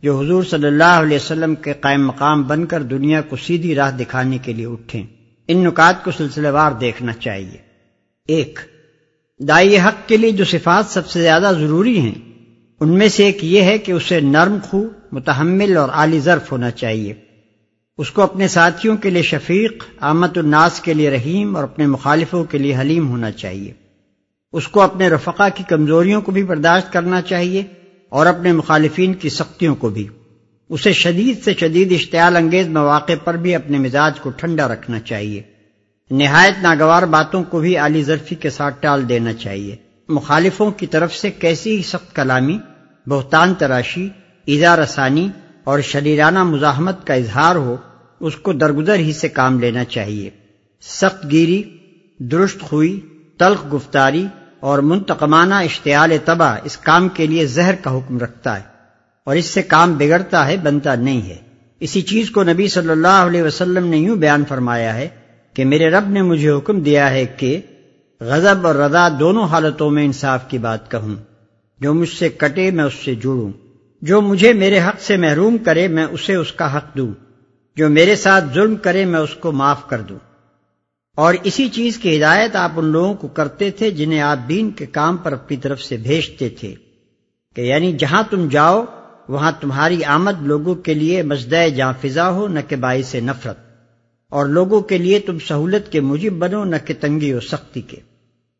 جو 0.03 0.21
حضور 0.21 0.43
صلی 0.43 0.67
اللہ 0.67 0.85
علیہ 0.85 1.17
وسلم 1.17 1.55
کے 1.55 1.73
قائم 1.81 2.07
مقام 2.07 2.43
بن 2.43 2.67
کر 2.67 2.83
دنیا 2.83 3.21
کو 3.21 3.37
سیدھی 3.37 3.75
راہ 3.75 3.91
دکھانے 3.91 4.39
کے 4.39 4.53
لیے 4.53 4.67
اٹھیں۔ 4.67 5.03
ان 5.49 5.59
نکات 5.59 6.05
کو 6.05 6.11
سلسلہ 6.11 6.49
وار 6.49 6.73
دیکھنا 6.73 7.13
چاہیے۔ 7.13 7.59
ایک، 8.29 8.59
دائی 9.39 9.79
حق 9.79 10.09
کے 10.09 10.17
لیے 10.17 10.31
جو 10.31 10.45
صفات 10.45 10.87
سب 10.87 11.07
سے 11.07 11.23
زیادہ 11.23 11.53
ضروری 11.61 11.99
ہیں، 11.99 12.15
ان 12.81 12.89
میں 12.89 13.09
سے 13.09 13.25
ایک 13.25 13.45
یہ 13.45 13.63
ہے 13.63 13.79
کہ 13.79 13.93
اسے 13.93 14.21
نرم 14.21 14.57
خو، 14.63 14.85
متحمل 15.13 15.77
اور 15.77 15.89
عالی 15.89 16.21
ظرف 16.21 16.53
ہونا 16.53 16.71
چاہیے۔ 16.71 17.15
اس 18.03 18.11
کو 18.11 18.23
اپنے 18.23 18.49
ساتھیوں 18.49 18.97
کے 18.97 19.11
لیے 19.11 19.23
شفیق، 19.23 19.85
آمد 20.01 20.37
الناس 20.37 20.81
کے 20.81 20.95
لیے 20.95 21.11
رحیم 21.11 21.57
اور 21.57 21.65
اپنے 21.65 21.87
مخالفوں 21.87 22.45
کے 22.45 22.59
لیے 22.59 22.77
حلیم 22.77 23.09
ہونا 23.09 23.31
چاہیے۔ 23.31 23.73
اس 24.53 24.69
کو 24.69 24.81
اپنے 24.81 25.09
رفقا 25.09 25.49
کی 25.49 25.65
کمزوریوں 25.69 26.21
کو 26.21 26.33
بھی 26.33 26.43
برداشت 26.43 26.93
کرنا 26.93 27.23
چاہیے 27.23 27.63
اور 28.09 28.27
اپنے 28.27 28.53
مخالفین 28.53 29.15
کی 29.15 29.29
سختیوں 29.29 29.75
کو 29.75 29.89
بھی۔ 29.89 30.09
اسے 30.69 30.93
شدید 30.93 31.45
سے 31.45 31.55
شدید 31.55 31.93
اشتعال 31.93 32.37
انگیز 32.37 32.69
مواقع 32.69 33.13
پر 33.25 33.37
بھی 33.37 33.55
اپنے 33.55 33.79
مزاج 33.79 34.21
کو 34.21 34.31
ٹھنڈا 34.31 34.69
رکھنا 34.69 35.01
چاہیے۔ 35.01 35.43
نہایت 36.11 36.55
ناگوار 36.63 37.03
باتوں 37.03 37.45
کو 37.45 37.61
بھی 37.61 37.77
عالی 37.77 38.03
ظرفی 38.03 38.35
کے 38.35 38.51
ساتھ 38.51 38.83
ٹال 38.83 39.09
دینا 39.09 39.33
چاہیے۔ 39.33 39.77
مخالفوں 40.09 40.71
کی 40.71 40.87
طرف 40.87 41.15
سے 41.15 41.31
کیسی 41.31 41.77
ہی 41.77 41.83
سخت 41.83 42.17
کلامی، 42.17 42.59
بہتان 43.07 43.55
تراشی 43.55 44.09
ایزا 44.47 44.77
رسانی 44.77 45.29
اور 45.65 45.81
شریرانہ 45.81 46.45
مزاحمت 46.45 47.07
کا 47.07 47.15
اظہار 47.15 47.57
ہو 47.57 47.77
اس 48.23 48.37
کو 48.37 48.53
درگزر 48.53 48.95
ہی 48.95 49.13
سے 49.13 49.29
کام 49.29 49.61
لینا 49.61 49.85
چاہیے۔ 49.85 50.31
سخت 50.81 51.31
گیری، 51.31 51.63
درست 52.19 52.61
خوئی، 52.61 53.01
تلخ 53.39 53.75
گفتاری 53.75 54.27
اور 54.61 54.79
منتقمانہ 54.79 55.55
اشتعال 55.55 56.13
تباہ 56.25 56.59
اس 56.65 56.77
کام 56.77 57.09
کے 57.09 57.27
لیے 57.27 57.47
زہر 57.47 57.75
کا 57.75 57.97
حکم 57.97 58.19
رکھتا 58.19 58.57
ہے 58.57 58.65
اور 59.25 59.37
اس 59.37 59.47
سے 59.47 59.63
کام 59.63 59.95
بگڑتا 59.95 60.47
ہے، 60.47 60.57
بنتا 60.57 60.95
نہیں 60.95 61.23
ہے۔ 61.23 61.37
اسی 61.81 62.03
چیز 62.03 62.31
کو 62.31 62.43
نبی 62.43 62.69
صلی 62.69 62.89
اللہ 62.89 63.09
علیہ 63.09 63.43
وسلم 63.43 63.87
نے 63.87 63.97
یوں 63.97 64.17
بیان 64.17 64.45
فرمایا 64.49 64.95
ہے 64.95 65.09
کہ 65.55 65.65
میرے 65.65 65.91
رب 65.91 66.09
نے 66.09 66.23
مجھے 66.23 66.51
حکم 66.51 66.81
دیا 66.81 67.11
ہے 67.11 67.27
کہ 67.27 67.61
غضب 68.21 68.67
اور 68.67 68.75
رضا 68.75 69.09
دونوں 69.21 69.45
حالتوں 69.45 69.91
میں 69.91 70.05
انصاف 70.05 70.49
کی 70.49 70.59
بات 70.59 70.91
کہوں۔ 70.91 71.15
جو 71.81 71.95
مجھ 71.95 72.09
سے 72.09 72.29
کٹے 72.29 72.71
میں 72.71 72.85
اس 72.85 72.95
سے 73.05 73.15
جڑوں 73.15 73.53
جو 74.03 74.21
مجھے 74.21 74.53
میرے 74.53 74.81
حق 74.81 75.01
سے 75.01 75.17
محروم 75.17 75.59
کرے 75.59 75.89
میں 75.89 76.05
اسے 76.05 76.35
اس 76.35 76.53
کا 76.53 76.77
حق 76.77 76.97
دوں۔ 76.97 77.13
جو 77.77 77.89
میرے 77.89 78.17
ساتھ 78.17 78.45
ظلم 78.55 78.77
کرے 78.77 79.05
میں 79.05 79.21
اس 79.21 79.35
کو 79.35 79.53
معاف 79.53 79.89
کر 79.89 80.01
دوں۔ 80.01 80.19
اور 81.17 81.35
اسی 81.45 81.69
چیز 81.69 81.99
کی 81.99 82.19
ہدایت 82.19 82.57
آپ 82.57 82.73
ان 82.77 82.85
لوگوں 82.85 83.15
کو 83.15 83.29
کرتے 83.29 83.71
تھے 83.71 83.91
جنہیں 83.91 84.21
آپ 84.21 84.39
دین 84.49 84.71
کے 84.71 84.87
کام 84.87 85.17
پر 85.17 85.33
اپنی 85.33 85.57
طرف 85.57 85.83
سے 85.83 85.97
بھیجتے 85.97 86.49
تھے۔ 86.49 86.75
کہ 87.57 87.61
یعنی 87.61 87.93
جہاں 87.93 88.23
تم 88.31 88.49
جاؤ، 88.49 88.85
وہاں 89.29 89.53
تمہاری 89.61 90.05
آمد 90.05 90.43
لوگوں 90.43 90.75
کے 90.75 90.95
لیے 90.95 91.23
مزدہ 91.23 91.69
جاں 91.77 91.93
فضا 92.01 92.31
ہو، 92.31 92.49
نہ 92.49 92.61
کہ 92.69 92.77
باعث 92.77 93.15
نفرت۔ 93.15 93.59
اور 94.29 94.47
لوگوں 94.47 94.81
کے 94.81 94.99
لیے 94.99 95.19
تم 95.19 95.39
سہولت 95.39 95.93
کے 95.93 96.01
مجب 96.01 96.33
بنو، 96.33 96.65
نہ 96.65 96.77
کہ 96.87 96.95
تنگی 97.01 97.33
و 97.33 97.41
سختی 97.41 97.81
کے۔ 97.81 97.97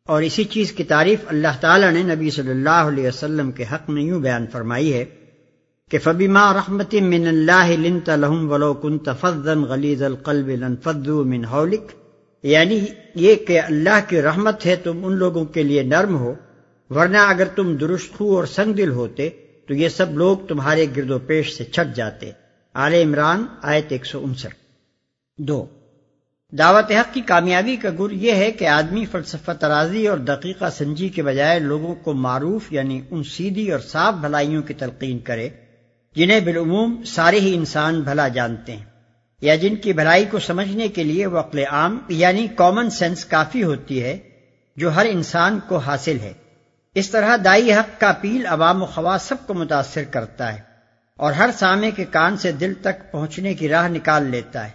اور 0.07 0.21
اسی 0.21 0.43
چیز 0.43 0.71
کی 0.71 0.83
تعریف 0.83 1.19
اللہ 1.27 1.61
تعالی 1.61 1.91
نے 1.91 2.15
نبی 2.15 2.29
صلی 2.29 2.51
اللہ 2.51 2.69
علیہ 2.69 3.07
وسلم 3.07 3.51
کے 3.51 3.63
حق 3.71 3.89
میں 3.89 4.01
یوں 4.01 4.19
بیان 4.19 4.45
فرمائی 4.51 4.93
ہے۔ 4.93 5.05
کہ 5.89 5.99
فبیما 5.99 6.53
رحمت 6.53 6.93
من 6.93 7.27
اللہ 7.27 7.67
لنت 7.67 8.09
لہم 8.09 8.51
ولو 8.51 8.73
کنت 8.73 9.09
فضن 9.19 9.61
غلیظ 9.61 10.03
القلب 10.03 10.47
لنفضوا 10.47 11.23
من 11.23 11.45
حولک۔ 11.45 11.91
یعنی 12.43 12.79
یہ 13.15 13.35
کہ 13.35 13.61
اللہ 13.61 13.99
کی 14.07 14.21
رحمت 14.21 14.65
ہے، 14.65 14.75
تم 14.75 15.05
ان 15.05 15.13
لوگوں 15.13 15.45
کے 15.45 15.63
لیے 15.63 15.83
نرم 15.83 16.17
ہو، 16.17 16.33
ورنہ 16.89 17.17
اگر 17.17 17.45
تم 17.55 17.75
درست 17.75 18.13
خو 18.13 18.35
اور 18.35 18.45
سنگ 18.45 18.73
دل 18.73 18.91
ہوتے 18.91 19.29
تو 19.67 19.73
یہ 19.73 19.89
سب 19.89 20.13
لوگ 20.13 20.37
تمہارے 20.37 20.85
گرد 20.97 21.11
و 21.11 21.19
پیش 21.19 21.57
سے 21.57 21.63
چھٹ 21.63 21.95
جاتے۔ 21.95 22.31
آل 22.73 22.93
عمران، 22.93 23.45
آیت 23.61 23.85
ایک 23.89 24.05
سو 24.05 24.21
انسٹھ۔ 24.23 24.55
دو، 25.37 25.65
دعوت 26.51 26.91
حق 26.91 27.13
کی 27.13 27.21
کامیابی 27.21 27.75
کا 27.75 27.89
گر 27.99 28.11
یہ 28.11 28.31
ہے 28.31 28.51
کہ 28.51 28.67
آدمی 28.67 29.05
فلسفہ 29.05 29.51
ترازی 29.51 30.07
اور 30.07 30.17
دقیقہ 30.17 30.65
سنجی 30.69 31.09
کے 31.09 31.23
بجائے 31.23 31.59
لوگوں 31.59 31.95
کو 31.95 32.13
معروف 32.13 32.73
یعنی 32.73 33.01
ان 33.11 33.23
سیدھی 33.23 33.71
اور 33.71 33.79
صاف 33.79 34.13
بھلائیوں 34.13 34.61
کی 34.61 34.73
تلقین 34.73 35.19
کرے۔ 35.19 35.49
جنہیں 36.15 36.39
بالعموم 36.39 37.03
سارے 37.05 37.39
ہی 37.39 37.55
انسان 37.55 38.01
بھلا 38.01 38.27
جانتے 38.27 38.75
ہیں، 38.75 38.85
یا 39.41 39.55
جن 39.55 39.75
کی 39.75 39.93
بھلائی 39.93 40.25
کو 40.25 40.39
سمجھنے 40.39 40.87
کے 40.87 41.03
لیے 41.03 41.25
وہ 41.25 41.39
عقل 41.39 41.59
عام 41.71 41.99
یعنی 42.09 42.47
کامن 42.55 42.89
سینس 42.89 43.25
کافی 43.25 43.63
ہوتی 43.63 44.03
ہے، 44.03 44.17
جو 44.77 44.93
ہر 44.95 45.05
انسان 45.05 45.59
کو 45.67 45.77
حاصل 45.77 46.19
ہے۔ 46.19 46.33
اس 46.95 47.09
طرح 47.09 47.35
دائی 47.45 47.73
حق 47.73 47.99
کا 47.99 48.11
پیل 48.21 48.45
عوام 48.45 48.83
و 48.83 48.85
خواص 48.85 49.23
سب 49.23 49.35
کو 49.47 49.53
متاثر 49.53 50.03
کرتا 50.03 50.53
ہے 50.53 50.61
اور 51.19 51.33
ہر 51.33 51.49
سامے 51.59 51.91
کے 51.91 52.05
کان 52.05 52.37
سے 52.37 52.51
دل 52.51 52.73
تک 52.81 53.11
پہنچنے 53.11 53.53
کی 53.53 53.69
راہ 53.69 53.87
نکال 53.87 54.25
لیتا 54.25 54.65
ہے۔ 54.65 54.71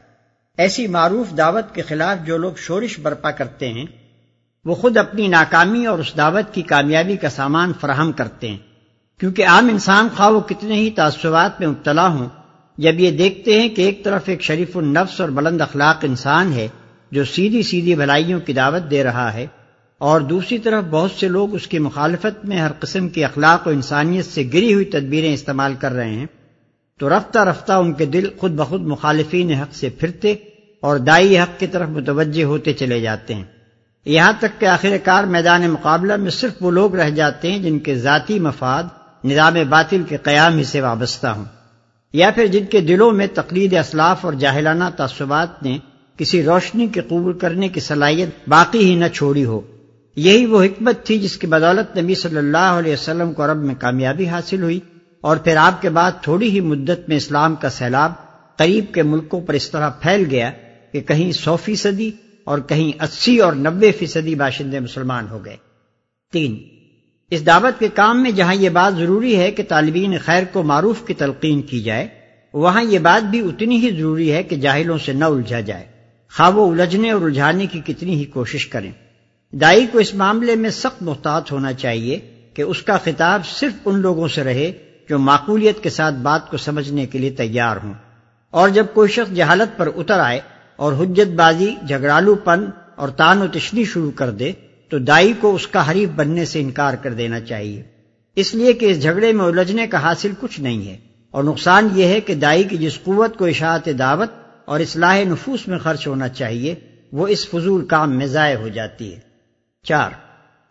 ایسی 0.58 0.86
معروف 0.86 1.36
دعوت 1.38 1.74
کے 1.74 1.82
خلاف 1.82 2.26
جو 2.26 2.36
لوگ 2.36 2.52
شورش 2.56 2.98
برپا 2.98 3.30
کرتے 3.30 3.68
ہیں، 3.68 3.86
وہ 4.64 4.74
خود 4.74 4.96
اپنی 4.96 5.28
ناکامی 5.28 5.86
اور 5.86 5.98
اس 5.98 6.16
دعوت 6.16 6.54
کی 6.54 6.62
کامیابی 6.62 7.16
کا 7.16 7.30
سامان 7.30 7.72
فراہم 7.80 8.12
کرتے 8.12 8.48
ہیں۔ 8.48 8.58
کیونکہ 9.20 9.46
عام 9.46 9.68
انسان 9.68 10.08
خواہ 10.16 10.30
وہ 10.30 10.40
کتنے 10.40 10.74
ہی 10.74 10.90
تعصبات 10.90 11.60
میں 11.60 11.68
مبتلا 11.68 12.06
ہوں، 12.08 12.28
جب 12.78 13.00
یہ 13.00 13.10
دیکھتے 13.10 13.60
ہیں 13.60 13.68
کہ 13.68 13.82
ایک 13.82 14.04
طرف 14.04 14.22
ایک 14.26 14.42
شریف 14.42 14.76
النفس 14.76 15.20
اور 15.20 15.28
بلند 15.28 15.60
اخلاق 15.60 16.04
انسان 16.04 16.52
ہے 16.52 16.66
جو 17.12 17.24
سیدھی 17.24 17.62
سیدھی 17.62 17.94
بھلائیوں 17.94 18.40
کی 18.40 18.52
دعوت 18.52 18.90
دے 18.90 19.02
رہا 19.04 19.32
ہے، 19.34 19.46
اور 20.00 20.20
دوسری 20.20 20.58
طرف 20.58 20.84
بہت 20.90 21.10
سے 21.10 21.28
لوگ 21.28 21.54
اس 21.54 21.66
کی 21.66 21.78
مخالفت 21.78 22.44
میں 22.44 22.58
ہر 22.60 22.72
قسم 22.80 23.08
کی 23.08 23.24
اخلاق 23.24 23.66
و 23.66 23.70
انسانیت 23.70 24.24
سے 24.24 24.42
گری 24.52 24.72
ہوئی 24.74 24.84
تدبیریں 24.84 25.32
استعمال 25.34 25.74
کر 25.78 25.92
رہے 25.92 26.10
ہیں، 26.10 26.26
تو 27.00 27.08
رفتہ 27.08 27.38
رفتہ 27.38 27.72
ان 27.72 27.92
کے 27.92 28.06
دل 28.06 28.28
خود 28.38 28.52
بخود 28.52 28.82
مخالفین 28.82 29.50
حق 29.52 29.74
سے 29.74 29.88
پھرتے 29.90 30.34
اور 30.82 30.96
دائی 30.96 31.38
حق 31.38 31.58
کی 31.60 31.66
طرف 31.66 31.88
متوجہ 31.88 32.44
ہوتے 32.44 32.72
چلے 32.72 33.00
جاتے 33.00 33.34
ہیں۔ 33.34 33.44
یہاں 34.06 34.32
تک 34.38 34.60
کہ 34.60 34.66
آخر 34.66 34.96
کار 35.04 35.24
میدان 35.24 35.68
مقابلہ 35.70 36.16
میں 36.16 36.30
صرف 36.30 36.62
وہ 36.62 36.70
لوگ 36.70 36.94
رہ 36.94 37.10
جاتے 37.10 37.50
ہیں 37.52 37.58
جن 37.58 37.78
کے 37.78 37.94
ذاتی 37.94 38.38
مفاد 38.38 38.84
نظام 39.24 39.54
باطل 39.68 40.02
کے 40.08 40.16
قیام 40.16 40.58
ہی 40.58 40.64
سے 40.64 40.80
وابستہ 40.80 41.26
ہوں۔ 41.26 41.44
یا 42.12 42.30
پھر 42.30 42.46
جن 42.46 42.64
کے 42.64 42.80
دلوں 42.80 43.12
میں 43.12 43.26
تقلید 43.34 43.74
اسلاف 43.74 44.24
اور 44.24 44.32
جاہلانہ 44.32 44.84
تعصبات 44.96 45.62
نے 45.62 45.78
کسی 46.16 46.42
روشنی 46.42 46.86
کے 46.86 47.00
قبول 47.00 47.38
کرنے 47.38 47.68
کی 47.68 47.80
صلاحیت 47.80 48.48
باقی 48.48 48.90
ہی 48.90 48.94
نہ 48.94 49.04
چھوڑی 49.14 49.44
ہو، 49.44 49.60
یہی 50.16 50.46
وہ 50.46 50.64
حکمت 50.64 51.04
تھی 51.04 51.18
جس 51.18 51.36
کی 51.36 51.46
بدولت 51.46 51.98
نبی 51.98 52.14
صلی 52.14 52.36
اللہ 52.36 52.56
علیہ 52.58 52.92
وسلم 52.92 53.32
کو 53.32 53.44
عرب 53.44 53.56
میں 53.56 53.74
کامیابی 53.78 54.28
حاصل 54.28 54.62
ہوئی 54.62 54.80
اور 55.20 55.36
پھر 55.36 55.56
آپ 55.56 55.82
کے 55.82 55.90
بعد 55.90 56.12
تھوڑی 56.22 56.50
ہی 56.50 56.60
مدت 56.60 57.08
میں 57.08 57.16
اسلام 57.16 57.54
کا 57.54 57.70
سیلاب 57.70 58.12
قریب 58.56 58.84
کے 58.94 59.02
ملکوں 59.02 59.40
پر 59.40 59.54
اس 59.54 59.70
طرح 59.70 59.90
پھیل 59.90 60.24
گیا 60.30 60.50
کہ 60.92 61.00
کہیں 61.00 61.32
سو 61.32 61.56
فیصدی 61.56 62.10
اور 62.44 62.58
کہیں 62.58 63.02
اسی 63.02 63.38
اور 63.38 63.52
نبے 63.52 63.92
فیصدی 63.92 64.34
باشندے 64.34 64.80
مسلمان 64.80 65.26
ہو 65.30 65.44
گئے۔ 65.44 65.56
تین 66.32 66.77
اس 67.30 67.46
دعوت 67.46 67.80
کے 67.80 67.88
کام 67.88 68.22
میں 68.22 68.30
جہاں 68.30 68.54
یہ 68.54 68.68
بات 68.68 68.98
ضروری 68.98 69.36
ہے 69.36 69.50
کہ 69.50 69.62
طالبین 69.68 70.18
خیر 70.24 70.42
کو 70.52 70.62
معروف 70.62 71.06
کی 71.06 71.14
تلقین 71.14 71.62
کی 71.62 71.80
جائے، 71.80 72.08
وہاں 72.54 72.82
یہ 72.82 72.98
بات 72.98 73.24
بھی 73.24 73.40
اتنی 73.40 73.76
ہی 73.76 73.96
ضروری 73.96 74.32
ہے 74.32 74.42
کہ 74.42 74.56
جاہلوں 74.56 74.98
سے 74.98 75.12
نہ 75.12 75.24
الجھا 75.24 75.60
جائے۔ 75.60 75.86
خواہ 76.36 76.50
وہ 76.50 76.72
الجھنے 76.72 77.10
اور 77.10 77.22
الجھانے 77.22 77.66
کی 77.66 77.80
کتنی 77.86 78.14
ہی 78.14 78.24
کوشش 78.24 78.66
کریں۔ 78.66 78.92
دائی 79.52 79.86
کو 79.92 79.98
اس 79.98 80.14
معاملے 80.14 80.54
میں 80.54 80.70
سخت 80.70 81.02
محتاط 81.02 81.52
ہونا 81.52 81.72
چاہیے 81.72 82.18
کہ 82.54 82.62
اس 82.62 82.82
کا 82.82 82.96
خطاب 82.96 83.46
صرف 83.46 83.72
ان 83.84 83.98
لوگوں 83.98 84.28
سے 84.28 84.44
رہے 84.44 84.72
جو 85.08 85.18
معقولیت 85.18 85.82
کے 85.82 85.90
ساتھ 85.90 86.14
بات 86.14 86.50
کو 86.50 86.56
سمجھنے 86.56 87.06
کے 87.06 87.18
لیے 87.18 87.30
تیار 87.30 87.76
ہوں۔ 87.84 87.94
اور 88.50 88.68
جب 88.68 88.86
کوئی 88.94 89.08
شخص 89.08 89.32
جہالت 89.32 89.78
پر 89.78 89.88
اتر 89.96 90.18
آئے 90.18 90.40
اور 90.76 90.92
حجت 90.92 91.34
بازی، 91.34 91.74
جھگڑالو 91.88 92.34
پن 92.34 92.64
اور 92.94 93.08
تان 93.08 93.42
و 93.42 93.46
تشنی 93.46 93.84
شروع 93.84 94.10
کر 94.10 94.30
دے 94.30 94.52
تو 94.88 94.98
دائی 94.98 95.32
کو 95.40 95.54
اس 95.54 95.66
کا 95.66 95.90
حریف 95.90 96.08
بننے 96.08 96.44
سے 96.44 96.60
انکار 96.60 96.94
کر 96.94 97.12
دینا 97.12 97.40
چاہیے۔ 97.40 97.82
اس 98.36 98.54
لیے 98.54 98.72
کہ 98.72 98.86
اس 98.86 99.02
جھگڑے 99.02 99.32
میں 99.32 99.44
الجھنے 99.44 99.86
کا 99.86 100.02
حاصل 100.02 100.32
کچھ 100.40 100.60
نہیں 100.60 100.90
ہے۔ 100.90 100.98
اور 101.30 101.44
نقصان 101.44 101.88
یہ 101.94 102.04
ہے 102.04 102.20
کہ 102.20 102.34
دائی 102.34 102.64
کی 102.64 102.76
جس 102.76 102.98
قوت 103.04 103.36
کو 103.36 103.44
اشاعت 103.44 103.88
دعوت 103.98 104.28
اور 104.64 104.80
اصلاح 104.80 105.24
نفوس 105.24 105.68
میں 105.68 105.78
خرچ 105.78 106.06
ہونا 106.06 106.28
چاہیے، 106.28 106.74
وہ 107.12 107.28
اس 107.28 107.48
فضول 107.48 107.86
کام 107.86 108.16
میں 108.18 108.26
ضائع 108.26 108.56
ہو 108.56 108.68
جاتی 108.68 109.14
ہے۔ 109.14 109.20
چار، 109.82 110.10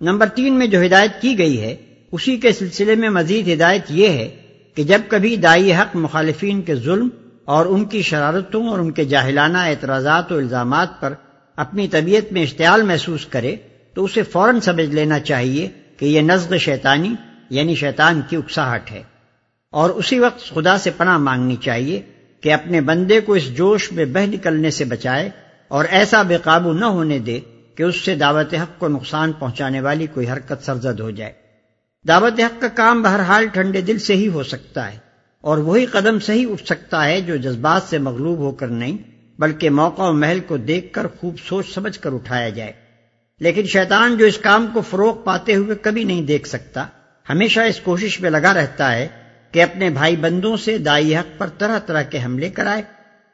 نمبر 0.01 0.27
تین 0.27 0.53
میں 0.53 0.67
جو 0.67 0.85
ہدایت 0.85 1.11
کی 1.21 1.37
گئی 1.37 1.61
ہے، 1.61 1.75
اسی 2.11 2.37
کے 2.37 2.51
سلسلے 2.51 2.95
میں 2.95 3.09
مزید 3.09 3.53
ہدایت 3.53 3.81
یہ 3.89 4.09
ہے 4.09 4.35
کہ 4.75 4.83
جب 4.83 5.01
کبھی 5.07 5.35
دائی 5.35 5.73
حق 5.73 5.95
مخالفین 5.95 6.61
کے 6.61 6.75
ظلم 6.75 7.09
اور 7.45 7.65
ان 7.65 7.85
کی 7.85 8.01
شرارتوں 8.01 8.67
اور 8.67 8.79
ان 8.79 8.91
کے 8.91 9.05
جاہلانہ 9.05 9.57
اعتراضات 9.57 10.31
و 10.31 10.35
الزامات 10.35 11.01
پر 11.01 11.13
اپنی 11.55 11.87
طبیعت 11.87 12.33
میں 12.33 12.41
اشتعال 12.41 12.81
محسوس 12.81 13.25
کرے 13.25 13.55
تو 13.97 14.03
اسے 14.03 14.23
فوراً 14.23 14.59
سمجھ 14.59 14.85
لینا 14.85 15.19
چاہیے 15.19 15.69
کہ 15.97 16.05
یہ 16.05 16.21
نزد 16.21 16.53
شیطانی 16.57 17.15
یعنی 17.49 17.75
شیطان 17.75 18.21
کی 18.29 18.35
اکساہٹ 18.35 18.91
ہے۔ 18.91 19.03
اور 19.71 19.89
اسی 19.89 20.19
وقت 20.19 20.55
خدا 20.55 20.77
سے 20.77 20.91
پناہ 20.97 21.17
مانگنی 21.17 21.55
چاہیے 21.55 22.01
کہ 22.41 22.53
اپنے 22.53 22.81
بندے 22.81 23.19
کو 23.21 23.33
اس 23.33 23.57
جوش 23.57 23.91
میں 23.91 24.05
بہ 24.05 24.19
نکلنے 24.19 24.71
سے 24.71 24.85
بچائے 24.85 25.29
اور 25.67 25.85
ایسا 25.89 26.21
بے 26.21 26.37
قابو 26.43 26.73
نہ 26.73 26.85
ہونے 26.85 27.19
دے 27.19 27.39
کہ 27.75 27.83
اس 27.83 27.95
سے 27.95 28.15
دعوت 28.15 28.53
حق 28.53 28.79
کو 28.79 28.87
نقصان 28.87 29.31
پہنچانے 29.31 29.81
والی 29.81 30.07
کوئی 30.13 30.29
حرکت 30.29 30.65
سرزد 30.65 30.99
ہو 30.99 31.11
جائے۔ 31.11 31.33
دعوت 32.07 32.39
حق 32.39 32.61
کا 32.61 32.67
کام 32.67 33.01
بہرحال 33.01 33.47
ٹھنڈے 33.47 33.81
دل 33.81 33.99
سے 33.99 34.15
ہی 34.15 34.27
ہو 34.27 34.43
سکتا 34.43 34.93
ہے 34.93 34.97
اور 35.41 35.57
وہی 35.57 35.85
قدم 35.85 36.19
صحیح 36.19 36.47
اٹھ 36.51 36.65
سکتا 36.65 37.05
ہے 37.05 37.21
جو 37.21 37.35
جذبات 37.35 37.81
سے 37.89 37.97
مغلوب 37.97 38.37
ہو 38.37 38.51
کر 38.51 38.67
نہیں، 38.67 38.97
بلکہ 39.39 39.69
موقع 39.69 40.01
و 40.01 40.13
محل 40.13 40.39
کو 40.39 40.57
دیکھ 40.57 40.93
کر 40.93 41.07
خوب 41.07 41.35
سوچ 41.47 41.73
سمجھ 41.73 41.99
کر 41.99 42.13
اٹھایا 42.13 42.49
جائے۔ 42.49 42.86
لیکن 43.39 43.65
شیطان 43.65 44.17
جو 44.17 44.25
اس 44.25 44.37
کام 44.37 44.67
کو 44.73 44.81
فروغ 44.81 45.23
پاتے 45.23 45.55
ہوئے 45.55 45.75
کبھی 45.81 46.03
نہیں 46.03 46.21
دیکھ 46.21 46.47
سکتا، 46.47 46.85
ہمیشہ 47.29 47.59
اس 47.59 47.79
کوشش 47.79 48.21
میں 48.21 48.29
لگا 48.29 48.53
رہتا 48.53 48.95
ہے 48.95 49.07
کہ 49.51 49.63
اپنے 49.63 49.89
بھائی 49.89 50.15
بندوں 50.15 50.57
سے 50.57 50.77
دائی 50.77 51.15
حق 51.15 51.39
پر 51.39 51.47
طرح 51.47 51.79
طرح 51.79 52.01
کے 52.01 52.19
حملے 52.25 52.49
کرائے 52.49 52.81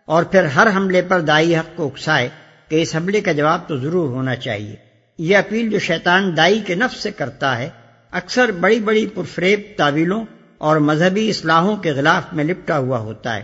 اور 0.06 0.24
پھر 0.24 0.44
ہر 0.44 0.68
حملے 0.76 1.02
پر 1.02 1.22
دائی 1.22 1.56
حق 1.56 1.78
کو 1.78 1.88
اکسائے 1.88 2.30
کہ 2.70 2.82
اس 2.82 2.96
حملے 2.96 3.22
کا 3.22 3.32
جواب 3.32 3.68
تو 3.68 3.78
ضرور 3.78 4.10
ہونا 4.10 4.36
چاہیے۔ 4.36 4.76
یہ 5.18 5.38
اپیل 5.38 5.70
جو 5.70 5.80
شیطان 5.80 6.38
دائی 6.38 6.62
کے 6.66 6.76
نفس 6.76 6.98
سے 6.98 7.12
کرتا 7.12 7.58
ہے، 7.58 7.70
اکثر 8.12 8.52
بڑی 8.52 8.80
بڑی 8.80 9.08
پرفریب 9.08 9.60
تعویلوں 9.78 10.26
اور 10.58 10.78
مذہبی 10.78 11.30
اصلاحوں 11.30 11.78
کے 11.78 11.92
غلاف 11.92 12.24
میں 12.34 12.44
لپٹا 12.44 12.78
ہوا 12.78 13.00
ہوتا 13.00 13.36
ہے۔ 13.36 13.44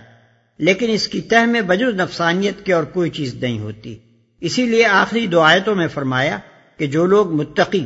لیکن 0.58 0.89
اس 0.89 1.08
کی 1.08 1.22
تہ 1.22 1.45
میں 1.45 1.62
بجز 1.62 1.93
نفسانیت 1.93 2.65
کی 2.65 2.74
اور 2.74 2.84
کوئی 2.84 3.10
چیز 3.10 3.36
نہیں 3.36 3.60
ہوتی۔ 3.60 3.98
اسی 4.41 4.65
لیے 4.65 4.86
آخری 4.86 5.28
دو 5.28 5.41
آیتوں 5.41 5.76
میں 5.76 5.88
فرمایا 5.88 6.38
کہ 6.80 6.88
جو 6.88 7.06
لوگ 7.06 7.34
متقی 7.34 7.86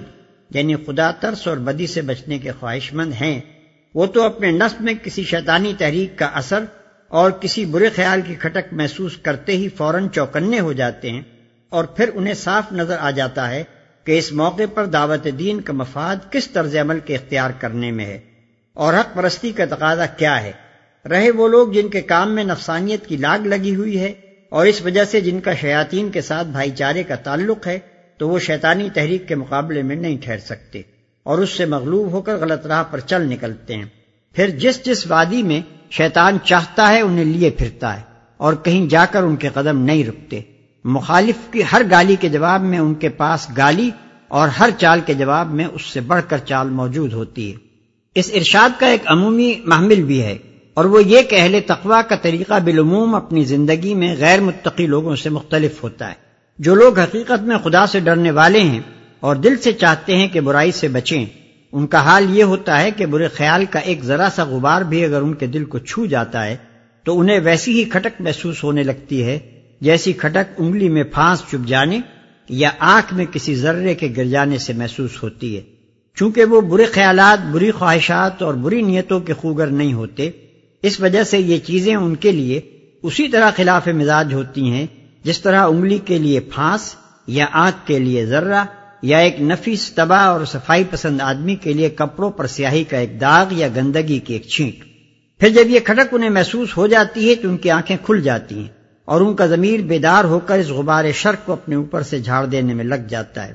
یعنی 0.49 0.75
خدا 0.75 1.11
ترس 1.11 1.47
اور 1.47 1.57
بدی 1.57 1.87
سے 1.87 2.01
بچنے 2.01 2.37
کے 2.37 2.51
خواہش 2.59 2.93
مند 2.93 3.13
ہیں، 3.21 3.41
وہ 3.95 4.05
تو 4.05 4.23
اپنے 4.23 4.51
نصب 4.51 4.81
میں 4.81 4.93
کسی 5.03 5.23
شیطانی 5.23 5.73
تحریک 5.77 6.17
کا 6.19 6.25
اثر 6.25 6.63
اور 7.07 7.31
کسی 7.31 7.65
برے 7.65 7.89
خیال 7.95 8.21
کی 8.21 8.35
کھٹک 8.35 8.73
محسوس 8.73 9.17
کرتے 9.17 9.57
ہی 9.57 9.69
فوراً 9.69 10.09
چوکنے 10.09 10.59
ہو 10.59 10.73
جاتے 10.73 11.11
ہیں 11.11 11.21
اور 11.69 11.85
پھر 11.85 12.09
انہیں 12.13 12.33
صاف 12.33 12.71
نظر 12.71 12.95
آ 12.99 13.11
جاتا 13.11 13.49
ہے 13.49 13.63
کہ 14.03 14.17
اس 14.17 14.31
موقع 14.31 14.63
پر 14.73 14.85
دعوت 14.85 15.27
دین 15.39 15.61
کا 15.61 15.73
مفاد 15.73 16.15
کس 16.31 16.47
طرز 16.47 16.75
عمل 16.75 16.99
کے 16.99 17.15
اختیار 17.15 17.49
کرنے 17.59 17.91
میں 17.91 18.05
ہے 18.05 18.19
اور 18.73 18.93
حق 18.93 19.15
پرستی 19.15 19.51
کا 19.51 19.65
تقاضا 19.65 20.05
کیا 20.05 20.43
ہے۔ 20.43 20.51
رہے 21.09 21.31
وہ 21.31 21.47
لوگ 21.47 21.71
جن 21.71 21.89
کے 21.89 22.01
کام 22.01 22.35
میں 22.35 22.43
نفسانیت 22.43 23.05
کی 23.05 23.17
لاگ 23.17 23.39
لگی 23.39 23.75
ہوئی 23.75 23.99
ہے 23.99 24.13
اور 24.49 24.65
اس 24.65 24.81
وجہ 24.81 25.03
سے 25.03 25.21
جن 25.21 25.39
کا 25.39 25.53
شیاطین 25.53 26.11
کے 26.11 26.21
ساتھ 26.21 26.47
بھائی 26.47 26.71
چارے 26.71 27.03
کا 27.03 27.15
تعلق 27.15 27.67
ہے 27.67 27.79
تو 28.17 28.29
وہ 28.29 28.39
شیطانی 28.39 28.89
تحریک 28.89 29.27
کے 29.27 29.35
مقابلے 29.35 29.81
میں 29.81 29.95
نہیں 29.95 30.17
ٹھہر 30.21 30.37
سکتے 30.37 30.81
اور 31.23 31.37
اس 31.37 31.49
سے 31.49 31.65
مغلوب 31.65 32.11
ہو 32.11 32.21
کر 32.21 32.37
غلط 32.37 32.65
راہ 32.65 32.83
پر 32.91 32.99
چل 32.99 33.21
نکلتے 33.21 33.75
ہیں۔ 33.75 33.85
پھر 34.33 34.49
جس 34.49 34.85
جس 34.85 35.11
وادی 35.11 35.43
میں 35.43 35.61
شیطان 35.91 36.37
چاہتا 36.43 36.89
ہے 36.89 37.01
انہیں 37.01 37.25
لیے 37.25 37.49
پھرتا 37.49 37.97
ہے 37.97 38.01
اور 38.37 38.53
کہیں 38.53 38.87
جا 38.87 39.05
کر 39.05 39.23
ان 39.23 39.35
کے 39.35 39.49
قدم 39.53 39.81
نہیں 39.81 40.03
رکتے۔ 40.05 40.41
مخالف 40.83 41.35
کی 41.51 41.61
ہر 41.71 41.81
گالی 41.91 42.15
کے 42.19 42.29
جواب 42.29 42.61
میں 42.61 42.79
ان 42.79 42.93
کے 42.93 43.09
پاس 43.09 43.47
گالی 43.57 43.89
اور 44.27 44.47
ہر 44.47 44.69
چال 44.77 44.99
کے 45.05 45.13
جواب 45.13 45.53
میں 45.53 45.65
اس 45.65 45.81
سے 45.81 46.01
بڑھ 46.01 46.23
کر 46.27 46.37
چال 46.37 46.69
موجود 46.69 47.13
ہوتی 47.13 47.51
ہے۔ 47.51 47.57
اس 48.15 48.31
ارشاد 48.33 48.79
کا 48.79 48.87
ایک 48.87 49.01
عمومی 49.05 49.53
محمل 49.65 50.01
بھی 50.01 50.23
ہے 50.23 50.37
اور 50.73 50.85
وہ 50.85 51.03
یہ 51.03 51.21
کہ 51.21 51.35
اہل 51.39 51.59
تقوا 51.67 52.01
کا 52.01 52.15
طریقہ 52.15 52.59
بالعموم 52.63 53.15
اپنی 53.15 53.43
زندگی 53.43 53.93
میں 53.93 54.15
غیر 54.19 54.39
متقی 54.39 54.87
لوگوں 54.87 55.15
سے 55.15 55.29
مختلف 55.29 55.83
ہوتا 55.83 56.09
ہے۔ 56.09 56.22
جو 56.59 56.75
لوگ 56.75 56.99
حقیقت 56.99 57.43
میں 57.43 57.57
خدا 57.63 57.85
سے 57.87 57.99
ڈرنے 57.99 58.31
والے 58.31 58.59
ہیں 58.59 58.79
اور 59.19 59.35
دل 59.35 59.57
سے 59.57 59.73
چاہتے 59.73 60.15
ہیں 60.15 60.27
کہ 60.27 60.41
برائی 60.41 60.71
سے 60.71 60.87
بچیں، 60.87 61.25
ان 61.71 61.87
کا 61.87 62.01
حال 62.01 62.37
یہ 62.37 62.43
ہوتا 62.43 62.81
ہے 62.81 62.91
کہ 62.91 63.05
برے 63.05 63.27
خیال 63.27 63.65
کا 63.65 63.79
ایک 63.79 64.03
ذرا 64.03 64.27
سا 64.35 64.43
غبار 64.43 64.81
بھی 64.81 65.05
اگر 65.05 65.21
ان 65.21 65.33
کے 65.33 65.47
دل 65.47 65.65
کو 65.65 65.79
چھو 65.79 66.05
جاتا 66.05 66.45
ہے، 66.45 66.55
تو 67.03 67.19
انہیں 67.19 67.39
ویسی 67.39 67.79
ہی 67.79 67.83
کھٹک 67.83 68.21
محسوس 68.21 68.63
ہونے 68.63 68.83
لگتی 68.83 69.23
ہے، 69.23 69.39
جیسی 69.81 70.13
کھٹک 70.13 70.53
انگلی 70.57 70.89
میں 70.89 71.03
پھانس 71.03 71.43
چپ 71.51 71.67
جانے 71.67 71.99
یا 72.49 72.69
آنکھ 72.79 73.13
میں 73.13 73.25
کسی 73.25 73.55
ذرے 73.55 73.93
کے 73.93 74.13
گر 74.17 74.25
جانے 74.25 74.57
سے 74.57 74.73
محسوس 74.73 75.23
ہوتی 75.23 75.55
ہے۔ 75.57 75.61
چونکہ 76.15 76.45
وہ 76.45 76.61
برے 76.61 76.85
خیالات، 76.85 77.45
بری 77.51 77.71
خواہشات 77.71 78.41
اور 78.41 78.53
بری 78.53 78.81
نیتوں 78.81 79.19
کے 79.19 79.33
خوگر 79.33 79.67
نہیں 79.67 79.93
ہوتے، 79.93 80.29
اس 80.81 80.99
وجہ 80.99 81.23
سے 81.23 81.39
یہ 81.39 81.59
چیزیں 81.59 81.95
ان 81.95 82.15
کے 82.15 82.31
لیے 82.31 82.61
اسی 83.01 83.27
طرح 83.27 83.51
خلاف 83.55 83.87
مزاج 83.87 84.33
ہوتی 84.33 84.71
ہیں 84.71 84.85
جس 85.23 85.41
طرح 85.41 85.67
انگلی 85.67 85.97
کے 85.97 86.17
لیے 86.17 86.39
پھانس 86.39 86.95
یا 87.27 87.45
آنکھ 87.51 87.87
کے 87.87 87.99
لیے 87.99 88.25
ذرہ 88.25 88.63
یا 89.01 89.17
ایک 89.17 89.41
نفیس 89.41 89.91
تباہ 89.91 90.25
اور 90.25 90.45
صفائی 90.45 90.83
پسند 90.89 91.21
آدمی 91.21 91.55
کے 91.55 91.73
لیے 91.73 91.89
کپڑوں 91.89 92.31
پر 92.31 92.47
سیاہی 92.47 92.83
کا 92.83 92.97
ایک 92.97 93.21
داغ 93.21 93.45
یا 93.51 93.67
گندگی 93.75 94.19
کی 94.19 94.33
ایک 94.33 94.47
چھینٹ 94.47 94.75
پھر 95.39 95.49
جب 95.49 95.69
یہ 95.69 95.79
کھٹک 95.79 96.13
انہیں 96.13 96.29
محسوس 96.29 96.77
ہو 96.77 96.87
جاتی 96.87 97.29
ہے 97.29 97.35
تو 97.35 97.49
ان 97.49 97.57
کی 97.57 97.69
آنکھیں 97.69 97.97
کھل 98.05 98.21
جاتی 98.21 98.55
ہیں 98.55 98.67
اور 99.05 99.21
ان 99.21 99.35
کا 99.35 99.45
ضمیر 99.45 99.79
بیدار 99.79 100.23
ہو 100.23 100.39
کر 100.39 100.59
اس 100.59 100.67
غبار 100.67 101.05
شرک 101.11 101.45
کو 101.45 101.53
اپنے 101.53 101.75
اوپر 101.75 102.01
سے 102.01 102.19
جھاڑ 102.19 102.45
دینے 102.45 102.73
میں 102.73 102.85
لگ 102.85 103.07
جاتا 103.09 103.47
ہے۔ 103.47 103.53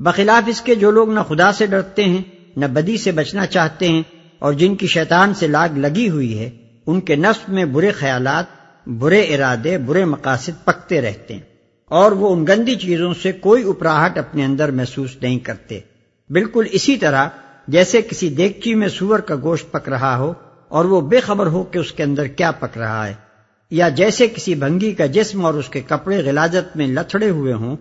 بخلاف 0.00 0.42
اس 0.46 0.60
کے 0.60 0.74
جو 0.74 0.90
لوگ 0.90 1.12
نہ 1.12 1.20
خدا 1.28 1.52
سے 1.52 1.66
ڈرتے 1.66 2.04
ہیں، 2.04 2.22
نہ 2.56 2.66
بدی 2.66 2.96
سے 2.96 3.12
بچنا 3.12 3.46
چاہتے 3.46 3.88
ہیں 3.88 4.02
اور 4.38 4.52
جن 4.52 4.76
کی 4.76 4.86
شیطان 4.86 5.34
سے 5.34 5.46
لاگ 5.46 5.68
لگی 5.76 6.08
ہوئی 6.08 6.38
ہے، 6.38 6.50
ان 6.86 7.00
کے 7.00 7.16
نفس 7.16 7.48
میں 7.48 7.64
برے 7.64 7.90
خیالات 7.90 8.61
برے 8.86 9.20
ارادے، 9.24 9.76
برے 9.78 10.04
مقاصد 10.04 10.64
پکتے 10.64 11.00
رہتے 11.00 11.34
ہیں 11.34 11.40
اور 11.90 12.12
وہ 12.12 12.34
ان 12.34 12.44
گندی 12.46 12.74
چیزوں 12.76 13.12
سے 13.22 13.32
کوئی 13.32 13.68
اپراہٹ 13.68 14.18
اپنے 14.18 14.44
اندر 14.44 14.70
محسوس 14.70 15.16
نہیں 15.22 15.38
کرتے۔ 15.38 15.80
بالکل 16.30 16.66
اسی 16.70 16.96
طرح 16.96 17.28
جیسے 17.68 18.02
کسی 18.02 18.28
دیگچی 18.28 18.74
میں 18.74 18.88
سور 18.88 19.18
کا 19.18 19.34
گوشت 19.42 19.70
پک 19.72 19.88
رہا 19.88 20.16
ہو 20.18 20.32
اور 20.68 20.84
وہ 20.84 21.00
بے 21.00 21.20
خبر 21.20 21.46
ہو 21.46 21.62
کہ 21.62 21.78
اس 21.78 21.92
کے 21.92 22.02
اندر 22.02 22.26
کیا 22.26 22.50
پک 22.50 22.78
رہا 22.78 23.06
ہے، 23.08 23.14
یا 23.70 23.88
جیسے 23.88 24.26
کسی 24.26 24.54
بھنگی 24.54 24.92
کا 24.92 25.06
جسم 25.06 25.44
اور 25.46 25.54
اس 25.54 25.68
کے 25.68 25.80
کپڑے 25.80 26.22
غلازت 26.24 26.76
میں 26.76 26.86
لتھڑے 26.86 27.30
ہوئے 27.30 27.52
ہوں 27.52 27.76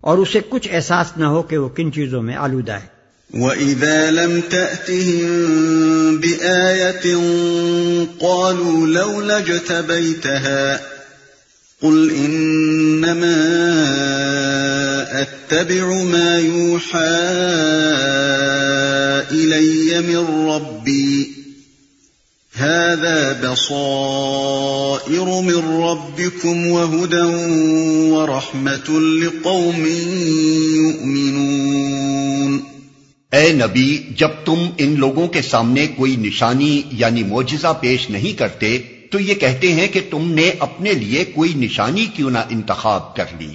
اور 0.00 0.18
اسے 0.18 0.40
کچھ 0.48 0.68
احساس 0.72 1.16
نہ 1.16 1.24
ہو 1.24 1.42
کہ 1.42 1.58
وہ 1.58 1.68
کن 1.68 1.92
چیزوں 1.92 2.22
میں 2.22 2.36
آلودہ 2.36 2.72
ہے۔ 2.72 2.86
وَإِذَا 3.34 4.10
لَمْ 4.10 4.40
تَأْتِهِمْ 4.50 5.26
بِآيَةٍ 6.18 7.16
قَالُوا 8.20 8.86
لَوْلَا 8.86 9.38
اجْتَبَيْتَهَا 9.38 10.80
قل 11.82 12.10
انما 12.10 13.36
اتبع 15.20 16.02
ما 16.02 16.38
يوحى 16.38 17.18
الي 19.30 20.00
من 20.00 20.46
ربي 20.48 21.32
هذا 22.52 23.50
بصائر 23.50 25.40
من 25.40 25.82
ربكم 25.82 26.66
وهدى 26.66 27.22
ورحمه 28.12 29.00
لقوم 29.00 29.86
يؤمنون 30.76 32.71
اے 33.32 33.52
نبی، 33.52 33.98
جب 34.16 34.28
تم 34.44 34.54
ان 34.78 34.94
لوگوں 34.98 35.28
کے 35.28 35.42
سامنے 35.42 35.86
کوئی 35.86 36.16
نشانی 36.16 36.82
یعنی 36.92 37.22
معجزہ 37.22 37.78
پیش 37.80 38.10
نہیں 38.10 38.38
کرتے، 38.38 38.78
تو 39.10 39.20
یہ 39.20 39.34
کہتے 39.34 39.72
ہیں 39.72 39.88
کہ 39.88 40.00
تم 40.10 40.30
نے 40.30 40.50
اپنے 40.58 40.92
لیے 40.92 41.24
کوئی 41.24 41.52
نشانی 41.56 42.06
کیوں 42.14 42.30
نہ 42.30 42.38
انتخاب 42.50 43.16
کر 43.16 43.24
لی۔ 43.40 43.54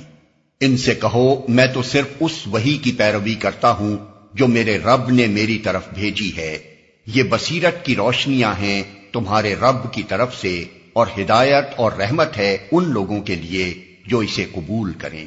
ان 0.61 0.77
سے 0.77 0.95
کہو، 0.95 1.45
میں 1.47 1.67
تو 1.73 1.81
صرف 1.81 2.07
اس 2.19 2.31
وہی 2.45 2.77
کی 2.77 2.91
پیروی 2.91 3.35
کرتا 3.35 3.71
ہوں 3.71 3.97
جو 4.33 4.47
میرے 4.47 4.77
رب 4.77 5.09
نے 5.09 5.27
میری 5.27 5.57
طرف 5.57 5.83
بھیجی 5.93 6.31
ہے۔ 6.37 6.57
یہ 7.05 7.23
بصیرت 7.29 7.85
کی 7.85 7.95
روشنیاں 7.95 8.53
ہیں 8.59 8.83
تمہارے 9.11 9.55
رب 9.55 9.93
کی 9.93 10.03
طرف 10.03 10.41
سے 10.41 10.63
اور 10.93 11.07
ہدایت 11.17 11.65
اور 11.75 11.91
رحمت 11.91 12.37
ہے 12.37 12.57
ان 12.71 12.89
لوگوں 12.89 13.21
کے 13.21 13.35
لیے 13.35 13.73
جو 14.07 14.19
اسے 14.19 14.45
قبول 14.51 14.93
کریں۔ 14.93 15.25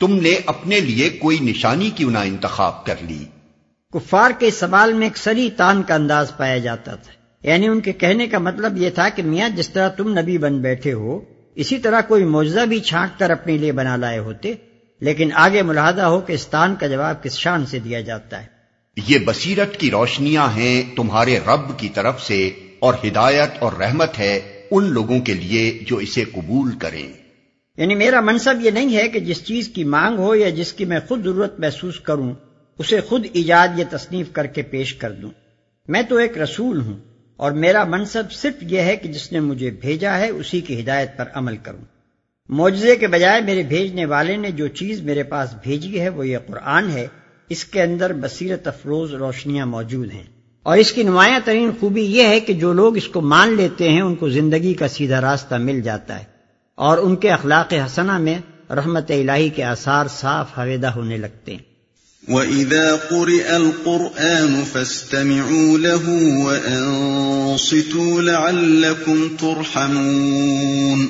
تم 0.00 0.16
نے 0.16 0.38
اپنے 0.46 0.80
لیے 0.80 1.10
کوئی 1.10 1.38
نشانی 1.40 1.90
کیوں 1.90 2.10
نہ 2.10 2.18
انتخاب 2.18 2.86
کر 2.86 2.94
لی؟ 3.00 3.24
کفار 3.92 4.30
کے 4.38 4.50
سوال 4.50 4.92
میں 4.92 5.06
ایک 5.06 5.16
سری 5.16 5.50
تان 5.56 5.82
کا 5.82 5.94
انداز 5.94 6.36
پایا 6.36 6.58
جاتا 6.58 6.94
تھا۔ 6.94 7.12
یعنی 7.48 7.68
ان 7.68 7.80
کے 7.80 7.92
کہنے 7.92 8.26
کا 8.26 8.38
مطلب 8.38 8.76
یہ 8.76 8.90
تھا 8.90 9.08
کہ 9.08 9.22
میاں 9.22 9.48
جس 9.48 9.68
طرح 9.68 9.88
تم 9.88 10.18
نبی 10.18 10.38
بن 10.38 10.58
بیٹھے 10.58 10.92
ہو 10.92 11.20
اسی 11.54 11.78
طرح 11.78 12.00
کوئی 12.00 12.24
معجزہ 12.24 12.60
بھی 12.60 12.80
چھانٹ 12.80 13.18
کر 13.18 13.30
اپنے 13.30 13.58
لیے 13.58 13.72
بنا 13.72 13.96
لائے 13.96 14.18
ہوتے 14.18 14.52
لیکن 15.00 15.30
آگے 15.34 15.62
ملاحدہ 15.62 16.02
ہو 16.02 16.20
کہ 16.20 16.32
استان 16.32 16.74
کا 16.74 16.86
جواب 16.86 17.22
کس 17.22 17.38
شان 17.38 17.66
سے 17.66 17.78
دیا 17.78 18.00
جاتا 18.00 18.42
ہے۔ 18.42 18.46
یہ 19.08 19.18
بصیرت 19.24 19.76
کی 19.76 19.90
روشنیاں 19.90 20.48
ہیں 20.56 20.96
تمہارے 20.96 21.38
رب 21.38 21.78
کی 21.78 21.88
طرف 21.88 22.22
سے 22.22 22.50
اور 22.78 22.94
ہدایت 23.06 23.50
اور 23.58 23.72
رحمت 23.72 24.18
ہے 24.18 24.62
ان 24.70 24.84
لوگوں 24.84 25.20
کے 25.20 25.34
لیے 25.34 25.78
جو 25.86 25.96
اسے 25.96 26.24
قبول 26.24 26.72
کریں۔ 26.78 27.19
یعنی 27.80 27.94
میرا 27.94 28.20
منصب 28.20 28.54
یہ 28.60 28.70
نہیں 28.70 28.96
ہے 28.96 29.08
کہ 29.08 29.20
جس 29.20 29.44
چیز 29.44 29.68
کی 29.68 29.84
مانگ 29.84 30.18
ہو 30.18 30.34
یا 30.34 30.50
جس 30.50 30.72
کی 30.72 30.84
میں 30.84 31.00
خود 31.08 31.24
ضرورت 31.24 31.60
محسوس 31.60 32.00
کروں، 32.00 32.34
اسے 32.78 33.00
خود 33.00 33.26
ایجاد 33.32 33.78
یا 33.78 33.84
تصنیف 33.90 34.32
کر 34.32 34.46
کے 34.46 34.62
پیش 34.62 34.94
کر 34.94 35.12
دوں۔ 35.12 35.30
میں 35.88 36.02
تو 36.02 36.16
ایک 36.16 36.38
رسول 36.38 36.80
ہوں 36.80 36.96
اور 37.36 37.52
میرا 37.52 37.84
منصب 37.84 38.32
صرف 38.32 38.54
یہ 38.60 38.80
ہے 38.80 38.96
کہ 38.96 39.08
جس 39.08 39.32
نے 39.32 39.40
مجھے 39.40 39.70
بھیجا 39.70 40.18
ہے، 40.18 40.28
اسی 40.28 40.60
کی 40.60 40.80
ہدایت 40.80 41.16
پر 41.16 41.24
عمل 41.34 41.56
کروں۔ 41.56 41.84
معجزے 42.48 42.96
کے 42.96 43.06
بجائے 43.06 43.40
میرے 43.40 43.62
بھیجنے 43.62 44.04
والے 44.04 44.36
نے 44.36 44.50
جو 44.50 44.66
چیز 44.66 45.00
میرے 45.00 45.22
پاس 45.22 45.54
بھیجی 45.62 46.00
ہے، 46.00 46.08
وہ 46.08 46.26
یہ 46.26 46.38
قرآن 46.46 46.90
ہے۔ 46.90 47.06
اس 47.48 47.64
کے 47.64 47.82
اندر 47.82 48.12
بصیرت 48.12 48.68
افروز 48.68 49.14
روشنیاں 49.14 49.66
موجود 49.66 50.12
ہیں۔ 50.12 50.24
اور 50.62 50.78
اس 50.78 50.92
کی 50.92 51.02
نمایاں 51.02 51.40
ترین 51.44 51.70
خوبی 51.80 52.02
یہ 52.02 52.24
ہے 52.24 52.40
کہ 52.40 52.52
جو 52.52 52.72
لوگ 52.72 52.96
اس 52.96 53.08
کو 53.08 53.20
مان 53.20 53.56
لیتے 53.56 53.88
ہیں، 53.88 54.00
ان 54.00 54.14
کو 54.14 54.28
زندگی 54.28 54.74
کا 54.74 54.88
سیدھا 54.88 55.20
راستہ 55.20 55.54
مل 55.54 55.80
جاتا 55.80 56.18
ہے۔ 56.18 56.39
اور 56.80 56.98
ان 56.98 57.16
کے 57.16 57.30
اخلاق 57.30 57.72
حسنہ 57.72 58.18
میں 58.18 58.38
رحمت 58.72 59.10
الہی 59.10 59.48
کے 59.48 59.64
آثار 59.64 60.06
صاف 60.06 60.58
حویدہ 60.58 60.86
ہونے 60.86 61.16
لگتے 61.16 61.52
ہیں۔ 61.52 61.58
وَإِذَا 62.28 62.96
قُرِئَ 62.96 63.44
الْقُرْآنُ 63.48 64.64
فَاسْتَمِعُوا 64.72 65.78
لَهُ 65.78 66.18
وَأَنصِتُوا 66.44 68.20
لَعَلَّكُمْ 68.20 69.40
تُرْحَمُونَ۔ 69.40 71.04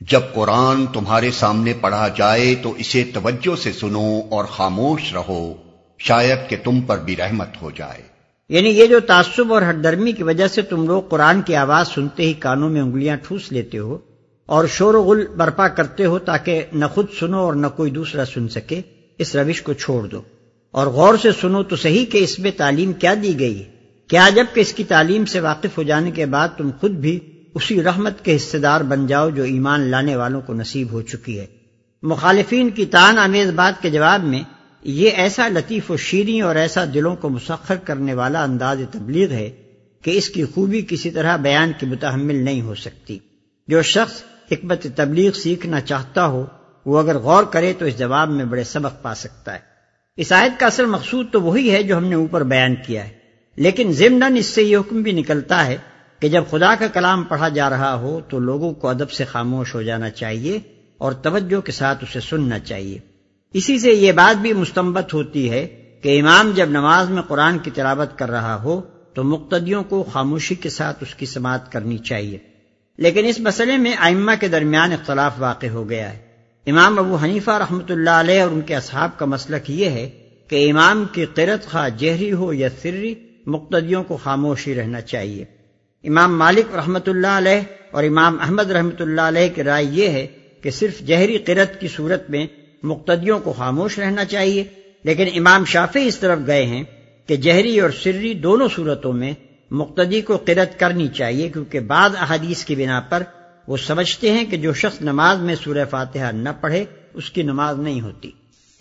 جب 0.00 0.20
قرآن 0.34 0.86
تمہارے 0.86 1.30
سامنے 1.30 1.72
پڑھا 1.72 2.08
جائے 2.16 2.54
تو 2.62 2.72
اسے 2.72 3.04
توجہ 3.14 3.62
سے 3.62 3.72
سنو 3.72 4.20
اور 4.30 4.44
خاموش 4.44 5.12
رہو 5.14 5.54
شاید 5.98 6.38
کہ 6.48 6.56
تم 6.64 6.80
پر 6.80 6.98
بھی 6.98 7.16
رحمت 7.16 7.62
ہو 7.62 7.70
جائے۔ 7.70 8.02
یعنی 8.48 8.68
یہ 8.68 8.86
جو 8.86 9.00
تعصب 9.00 9.52
اور 9.52 9.62
ہر 9.62 9.74
درمی 9.74 10.12
کی 10.12 10.22
وجہ 10.22 10.48
سے 10.48 10.62
تم 10.62 10.86
لوگ 10.86 11.02
قرآن 11.02 11.42
کی 11.42 11.56
آواز 11.56 11.88
سنتے 11.88 12.22
ہی 12.22 12.32
کانوں 12.32 12.70
میں 12.70 12.80
انگلیاں 12.80 13.16
ٹھوس 13.16 13.52
لیتے 13.52 13.78
ہو 13.78 13.98
اور 14.46 14.64
شور 14.66 14.94
و 14.94 15.02
غل 15.02 15.26
برپا 15.26 15.68
کرتے 15.68 16.04
ہو 16.04 16.18
تاکہ 16.18 16.64
نہ 16.72 16.84
خود 16.94 17.06
سنو 17.20 17.38
اور 17.38 17.52
نہ 17.52 17.66
کوئی 17.76 17.90
دوسرا 17.90 18.24
سن 18.24 18.48
سکے، 18.48 18.80
اس 19.18 19.36
روش 19.36 19.62
کو 19.62 19.72
چھوڑ 19.72 20.06
دو۔ 20.06 20.22
اور 20.70 20.86
غور 20.86 21.14
سے 21.22 21.28
سنو 21.40 21.62
تو 21.62 21.76
صحیح 21.76 22.06
کہ 22.06 22.18
اس 22.18 22.38
میں 22.38 22.50
تعلیم 22.56 22.92
کیا 22.92 23.14
دی 23.22 23.40
گئی۔ 23.40 23.62
کیا 24.08 24.28
جبکہ 24.36 24.60
اس 24.60 24.72
کی 24.72 24.84
تعلیم 24.84 25.24
سے 25.24 25.40
واقف 25.40 25.78
ہو 25.78 25.82
جانے 25.82 26.10
کے 26.10 26.26
بعد 26.26 26.48
تم 26.56 26.70
خود 26.80 26.90
بھی 26.90 27.20
اسی 27.54 27.82
رحمت 27.82 28.24
کے 28.24 28.36
حصے 28.36 28.58
دار 28.58 28.80
بن 28.80 29.06
جاؤ 29.06 29.30
جو 29.30 29.42
ایمان 29.42 29.80
لانے 29.80 30.16
والوں 30.16 30.40
کو 30.40 30.54
نصیب 30.54 30.92
ہو 30.92 31.02
چکی 31.02 31.40
ہے۔ 31.40 31.46
مخالفین 32.02 32.70
کی 32.70 32.86
تان 32.86 33.18
آمیز 33.18 33.50
بات 33.50 33.82
کے 33.82 33.90
جواب 33.90 34.24
میں، 34.24 34.42
یہ 34.82 35.10
ایسا 35.10 35.48
لطیف 35.48 35.90
و 35.90 35.96
شیریں 35.96 36.40
اور 36.40 36.56
ایسا 36.56 36.84
دلوں 36.94 37.16
کو 37.16 37.28
مسخر 37.28 37.76
کرنے 37.76 38.14
والا 38.14 38.42
انداز 38.42 38.78
تبلیغ 38.92 39.30
ہے 39.30 39.50
کہ 40.02 40.10
اس 40.10 40.28
کی 40.28 40.44
خوبی 40.44 40.82
کسی 40.88 41.10
طرح 41.10 41.36
بیان 41.36 41.72
کی 41.80 41.86
متحمل 41.86 42.34
نہیں 42.34 42.60
ہو 42.60 42.74
سکتی۔ 42.74 43.18
جو 43.68 43.82
شخص 43.82 44.22
حکمت 44.52 44.86
تبلیغ 44.96 45.32
سیکھنا 45.32 45.80
چاہتا 45.80 46.26
ہو، 46.26 46.46
وہ 46.86 46.98
اگر 46.98 47.18
غور 47.18 47.44
کرے 47.44 47.72
تو 47.78 47.84
اس 47.84 47.98
جواب 47.98 48.30
میں 48.30 48.44
بڑے 48.44 48.64
سبق 48.64 49.02
پا 49.02 49.14
سکتا 49.14 49.54
ہے۔ 49.54 49.58
اس 50.16 50.32
آیت 50.32 50.60
کا 50.60 50.66
اصل 50.66 50.86
مقصود 50.86 51.26
تو 51.32 51.42
وہی 51.42 51.70
ہے 51.70 51.82
جو 51.82 51.96
ہم 51.96 52.04
نے 52.04 52.14
اوپر 52.14 52.42
بیان 52.42 52.74
کیا 52.86 53.08
ہے۔ 53.08 53.24
لیکن 53.56 53.92
ضمن 53.92 54.36
اس 54.36 54.46
سے 54.46 54.62
یہ 54.62 54.76
حکم 54.76 55.02
بھی 55.02 55.12
نکلتا 55.12 55.66
ہے 55.66 55.76
کہ 56.20 56.28
جب 56.28 56.44
خدا 56.50 56.74
کا 56.78 56.86
کلام 56.86 57.22
پڑھا 57.22 57.48
جا 57.48 57.70
رہا 57.70 57.94
ہو 57.94 58.20
تو 58.28 58.38
لوگوں 58.38 58.72
کو 58.72 58.88
ادب 58.88 59.10
سے 59.10 59.24
خاموش 59.24 59.74
ہو 59.74 59.82
جانا 59.82 60.10
چاہیے 60.10 60.58
اور 60.98 61.12
توجہ 61.12 61.60
کے 61.60 61.72
ساتھ 61.72 62.04
اسے 62.04 62.20
سننا 62.20 62.58
چاہیے۔ 62.58 62.98
اسی 63.52 63.78
سے 63.78 63.90
یہ 63.90 64.12
بات 64.12 64.40
بھی 64.40 64.52
مستمت 64.52 65.14
ہوتی 65.14 65.50
ہے 65.50 65.66
کہ 66.02 66.20
امام 66.20 66.52
جب 66.54 66.70
نماز 66.70 67.10
میں 67.10 67.22
قرآن 67.22 67.58
کی 67.58 67.70
تلاوت 67.70 68.18
کر 68.18 68.30
رہا 68.30 68.62
ہو 68.62 68.80
تو 69.14 69.24
مقتدیوں 69.24 69.84
کو 69.84 70.04
خاموشی 70.12 70.54
کے 70.54 70.68
ساتھ 70.68 70.96
اس 71.00 71.14
کی 71.14 71.26
سماعت 71.26 71.72
کرنی 71.72 71.98
چاہیے۔ 71.98 72.38
لیکن 72.98 73.24
اس 73.24 73.40
مسئلے 73.40 73.76
میں 73.76 73.94
آئمہ 73.98 74.32
کے 74.40 74.48
درمیان 74.48 74.92
اختلاف 74.92 75.32
واقع 75.38 75.66
ہو 75.66 75.90
گیا 75.90 76.12
ہے۔ 76.12 76.18
امام 76.66 76.98
ابو 76.98 77.16
حنیفہ 77.16 77.50
رحمۃ 77.50 77.90
اللہ 77.90 78.10
علیہ 78.10 78.42
اور 78.42 78.50
ان 78.50 78.60
کے 78.60 78.74
اصحاب 78.74 79.18
کا 79.18 79.26
مسلک 79.26 79.70
یہ 79.70 79.90
ہے 79.90 80.10
کہ 80.48 80.70
امام 80.70 81.04
کی 81.12 81.24
قرت 81.24 81.66
خواہ 81.66 81.88
جہری 81.88 82.32
ہو 82.32 82.52
یا 82.52 82.68
سری، 82.82 83.14
مقتدیوں 83.46 84.04
کو 84.04 84.16
خاموشی 84.16 84.74
رہنا 84.74 85.00
چاہیے۔ 85.00 85.44
امام 86.04 86.38
مالک 86.38 86.74
رحمۃ 86.74 87.06
اللہ 87.06 87.26
علیہ 87.26 87.60
اور 87.90 88.04
امام 88.04 88.40
احمد 88.40 88.70
رحمۃ 88.70 89.00
اللہ 89.00 89.20
علیہ 89.20 89.48
کی 89.54 89.62
رائے 89.62 89.84
یہ 89.90 90.08
ہے 90.08 90.26
کہ 90.62 90.70
صرف 90.70 91.00
جہری 91.00 91.38
قرت 91.38 91.80
کی 91.80 91.88
صورت 91.88 92.30
میں 92.30 92.46
مقتدیوں 92.82 93.38
کو 93.38 93.52
خاموش 93.52 93.98
رہنا 93.98 94.24
چاہیے۔ 94.24 94.64
لیکن 95.04 95.26
امام 95.34 95.64
شافی 95.64 96.08
اس 96.08 96.18
طرف 96.18 96.38
گئے 96.46 96.66
ہیں 96.66 96.82
کہ 97.26 97.36
جہری 97.36 97.80
اور 97.80 97.90
سری 97.90 98.34
دونوں 98.34 98.68
صورتوں 98.74 99.12
میں 99.12 99.32
مقتدی 99.70 100.20
کو 100.20 100.36
قرت 100.36 100.80
کرنی 100.80 101.08
چاہیے 101.08 101.48
کیونکہ 101.48 101.80
بعض 101.80 102.14
احادیث 102.14 102.64
کی 102.64 102.74
بنا 102.74 103.00
پر 103.00 103.22
وہ 103.68 103.76
سمجھتے 103.76 104.32
ہیں 104.32 104.44
کہ 104.44 104.56
جو 104.56 104.72
شخص 104.72 105.02
نماز 105.02 105.38
میں 105.38 105.54
سورہ 105.64 105.84
فاتحہ 105.90 106.32
نہ 106.32 106.48
پڑھے 106.60 106.84
اس 107.14 107.30
کی 107.30 107.42
نماز 107.42 107.78
نہیں 107.78 108.00
ہوتی۔ 108.00 108.30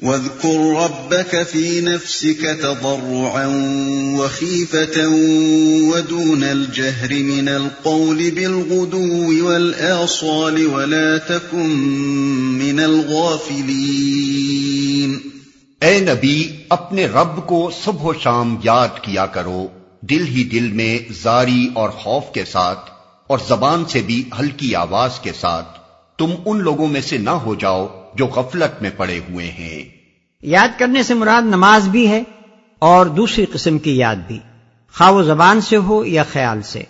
وَاذْكُرْ 0.03 0.83
رَبَّكَ 0.83 1.35
فِي 1.49 1.79
نَفْسِكَ 1.79 2.47
تَضَرُّعًا 2.61 4.19
وَخِيفَةً 4.19 5.01
وَدُونَ 5.91 6.45
الْجَهْرِ 6.45 7.21
مِنَ 7.21 7.49
الْقَوْلِ 7.49 8.31
بِالْغُدُوِّ 8.31 9.41
وَالْآصَالِ 9.41 10.65
وَلَا 10.65 11.17
تَكُن 11.17 11.69
مِّنَ 12.57 12.81
الْغَافِلِينَ 12.81 15.17
اے 15.81 15.99
نبی 15.99 16.47
اپنے 16.69 17.05
رب 17.05 17.47
کو 17.47 17.71
صبح 17.83 18.03
و 18.03 18.13
شام 18.13 18.57
یاد 18.63 18.87
کیا 19.01 19.25
کرو۔ 19.25 19.67
دل 20.09 20.27
ہی 20.27 20.43
دل 20.43 20.71
میں 20.71 21.13
زاری 21.23 21.69
اور 21.73 21.89
خوف 21.89 22.23
کے 22.33 22.45
ساتھ 22.45 22.91
اور 23.27 23.39
زبان 23.47 23.85
سے 23.85 24.01
بھی 24.01 24.29
ہلکی 24.39 24.75
آواز 24.75 25.19
کے 25.19 25.31
ساتھ۔ 25.33 25.79
تم 26.17 26.29
ان 26.45 26.59
لوگوں 26.59 26.87
میں 26.87 27.01
سے 27.01 27.17
نہ 27.17 27.29
ہو 27.29 27.55
جاؤ 27.55 27.87
جو 28.15 28.27
غفلت 28.27 28.81
میں 28.81 28.89
پڑے 28.97 29.19
ہوئے 29.29 29.51
ہیں۔ 29.51 29.83
یاد 30.41 30.67
کرنے 30.79 31.03
سے 31.03 31.13
مراد 31.13 31.41
نماز 31.41 31.87
بھی 31.87 32.07
ہے 32.07 32.23
اور 32.79 33.05
دوسری 33.05 33.45
قسم 33.45 33.77
کی 33.77 33.97
یاد 33.97 34.15
بھی۔ 34.15 34.39
خواہ 34.97 35.11
و 35.11 35.23
زبان 35.23 35.61
سے 35.61 35.77
ہو 35.77 36.05
یا 36.05 36.23
خیال 36.23 36.61
سے۔ 36.61 36.83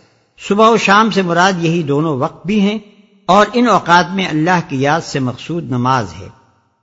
صبح 0.48 0.70
و 0.70 0.78
شام 0.78 1.12
سے 1.12 1.22
مراد 1.22 1.54
یہی 1.58 1.84
دونوں 1.84 2.18
وقت 2.18 2.46
بھی 2.46 2.62
ہیں 2.62 2.80
اور 3.26 3.46
ان 3.54 3.68
اوقات 3.68 4.06
میں 4.14 4.28
اللہ 4.28 4.60
کی 4.70 4.82
یاد 4.82 5.02
سے 5.02 5.20
مقصود 5.20 5.72
نماز 5.72 6.06
ہے۔ 6.20 6.28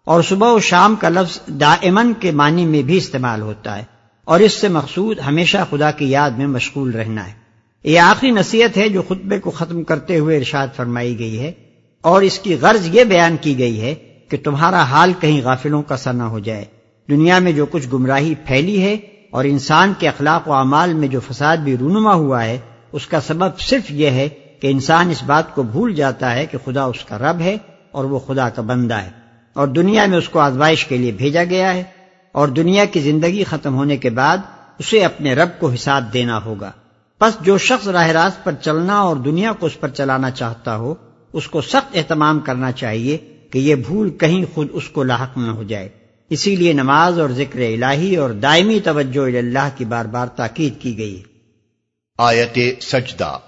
اور 0.05 0.23
صبح 0.23 0.53
و 0.53 0.61
شام 0.61 0.97
کا 0.97 1.09
لفظ 1.09 1.39
دائمن 1.47 2.13
کے 2.13 2.31
معنی 2.31 2.67
میں 2.67 2.83
بھی 2.83 2.97
استعمال 2.97 3.43
ہوتا 3.43 3.79
ہے۔ 3.79 4.00
اور 4.31 4.41
اس 4.41 4.53
سے 4.53 4.69
مقصود 4.69 5.19
ہمیشہ 5.19 5.59
خدا 5.71 5.91
کی 5.91 6.11
یاد 6.11 6.31
میں 6.31 6.47
مشغول 6.47 6.91
رہنا 6.91 7.27
ہے۔ 7.27 7.33
یہ 7.85 8.01
آخری 8.01 8.31
نصیحت 8.31 8.77
ہے 8.77 8.89
جو 8.89 9.03
خطبے 9.03 9.39
کو 9.39 9.51
ختم 9.51 9.83
کرتے 9.83 10.19
ہوئے 10.19 10.39
ارشاد 10.39 10.69
فرمائی 10.77 11.19
گئی 11.19 11.41
ہے 11.41 11.53
اور 12.01 12.23
اس 12.23 12.39
کی 12.39 12.55
غرض 12.55 12.89
یہ 12.95 13.05
بیان 13.05 13.37
کی 13.41 13.59
گئی 13.59 13.81
ہے 13.81 13.95
کہ 14.29 14.37
تمہارا 14.45 14.83
حال 14.83 15.13
کہیں 15.21 15.43
غافلوں 15.43 15.83
کا 15.83 15.97
سا 15.97 16.13
نہ 16.13 16.23
ہو 16.23 16.39
جائے۔ 16.39 16.65
دنیا 17.11 17.39
میں 17.39 17.53
جو 17.53 17.67
کچھ 17.67 17.89
گمراہی 17.93 18.35
پھیلی 18.47 18.83
ہے 18.83 18.93
اور 19.31 19.45
انسان 19.45 19.93
کے 19.99 20.09
اخلاق 20.09 20.49
و 20.49 20.53
اعمال 20.53 20.95
میں 20.95 21.09
جو 21.09 21.21
فساد 21.21 21.57
بھی 21.57 21.77
رونما 21.77 22.15
ہوا 22.15 22.45
ہے، 22.45 22.59
اس 22.93 23.07
کا 23.07 23.21
سبب 23.21 23.59
صرف 23.59 23.91
یہ 23.91 24.11
ہے 24.11 24.29
کہ 24.61 24.67
انسان 24.67 25.11
اس 25.11 25.23
بات 25.23 25.55
کو 25.55 25.63
بھول 25.63 25.95
جاتا 25.95 26.35
ہے 26.35 26.47
کہ 26.47 26.59
خدا 26.65 26.85
اس 26.85 27.05
کا 27.05 27.19
رب 27.19 27.41
ہے 27.41 27.57
اور 27.91 28.05
وہ 28.05 28.19
خدا 28.19 28.49
کا 28.49 28.63
بندہ 28.63 28.95
ہے۔ 28.95 29.11
اور 29.53 29.69
دنیا 29.69 30.07
میں 30.07 30.19
اس 30.19 30.29
کو 30.29 30.39
آزمائش 30.39 30.85
کے 30.85 30.97
لیے 30.97 31.13
بھیجا 31.13 31.45
گیا 31.45 31.75
ہے۔ 31.75 31.83
اور 32.33 32.49
دنیا 32.49 32.85
کی 32.85 33.01
زندگی 33.01 33.45
ختم 33.45 33.75
ہونے 33.75 33.97
کے 33.97 34.11
بعد 34.11 34.39
اسے 34.79 35.05
اپنے 35.05 35.35
رب 35.35 35.49
کو 35.59 35.71
حساب 35.71 36.13
دینا 36.13 36.45
ہوگا۔ 36.45 36.73
بس 37.21 37.45
جو 37.45 37.59
شخص 37.59 37.89
راہ 37.89 38.09
راست 38.09 38.45
پر 38.45 38.53
چلنا 38.53 39.01
اور 39.01 39.17
دنیا 39.17 39.53
کو 39.53 39.67
اس 39.67 39.81
پر 39.81 39.89
چلانا 39.89 40.31
چاہتا 40.31 40.77
ہو، 40.77 40.95
اس 41.33 41.49
کو 41.49 41.61
سخت 41.61 41.97
اہتمام 41.97 42.41
کرنا 42.41 42.73
چاہیے 42.73 43.19
کہ 43.51 43.59
یہ 43.59 43.75
بھول 43.75 44.11
کہیں 44.11 44.45
خود 44.55 44.67
اس 44.73 44.89
کو 44.89 45.03
لاحق 45.03 45.39
نہ 45.39 45.51
ہو 45.51 45.63
جائے۔ 45.63 45.89
اسی 46.31 46.57
لیے 46.57 46.73
نماز 46.73 47.19
اور 47.19 47.31
ذکر 47.31 47.61
الہی 47.61 48.17
اور 48.17 48.31
دائمی 48.31 48.81
توجہ 48.81 49.39
اللہ 49.39 49.69
کی 49.77 49.85
بار 49.85 50.05
بار 50.05 50.27
تاکید 50.27 50.83
کی 50.83 50.99
گئی۔ 50.99 51.23
آیت 52.19 52.83
سجدہ۔ 52.83 53.39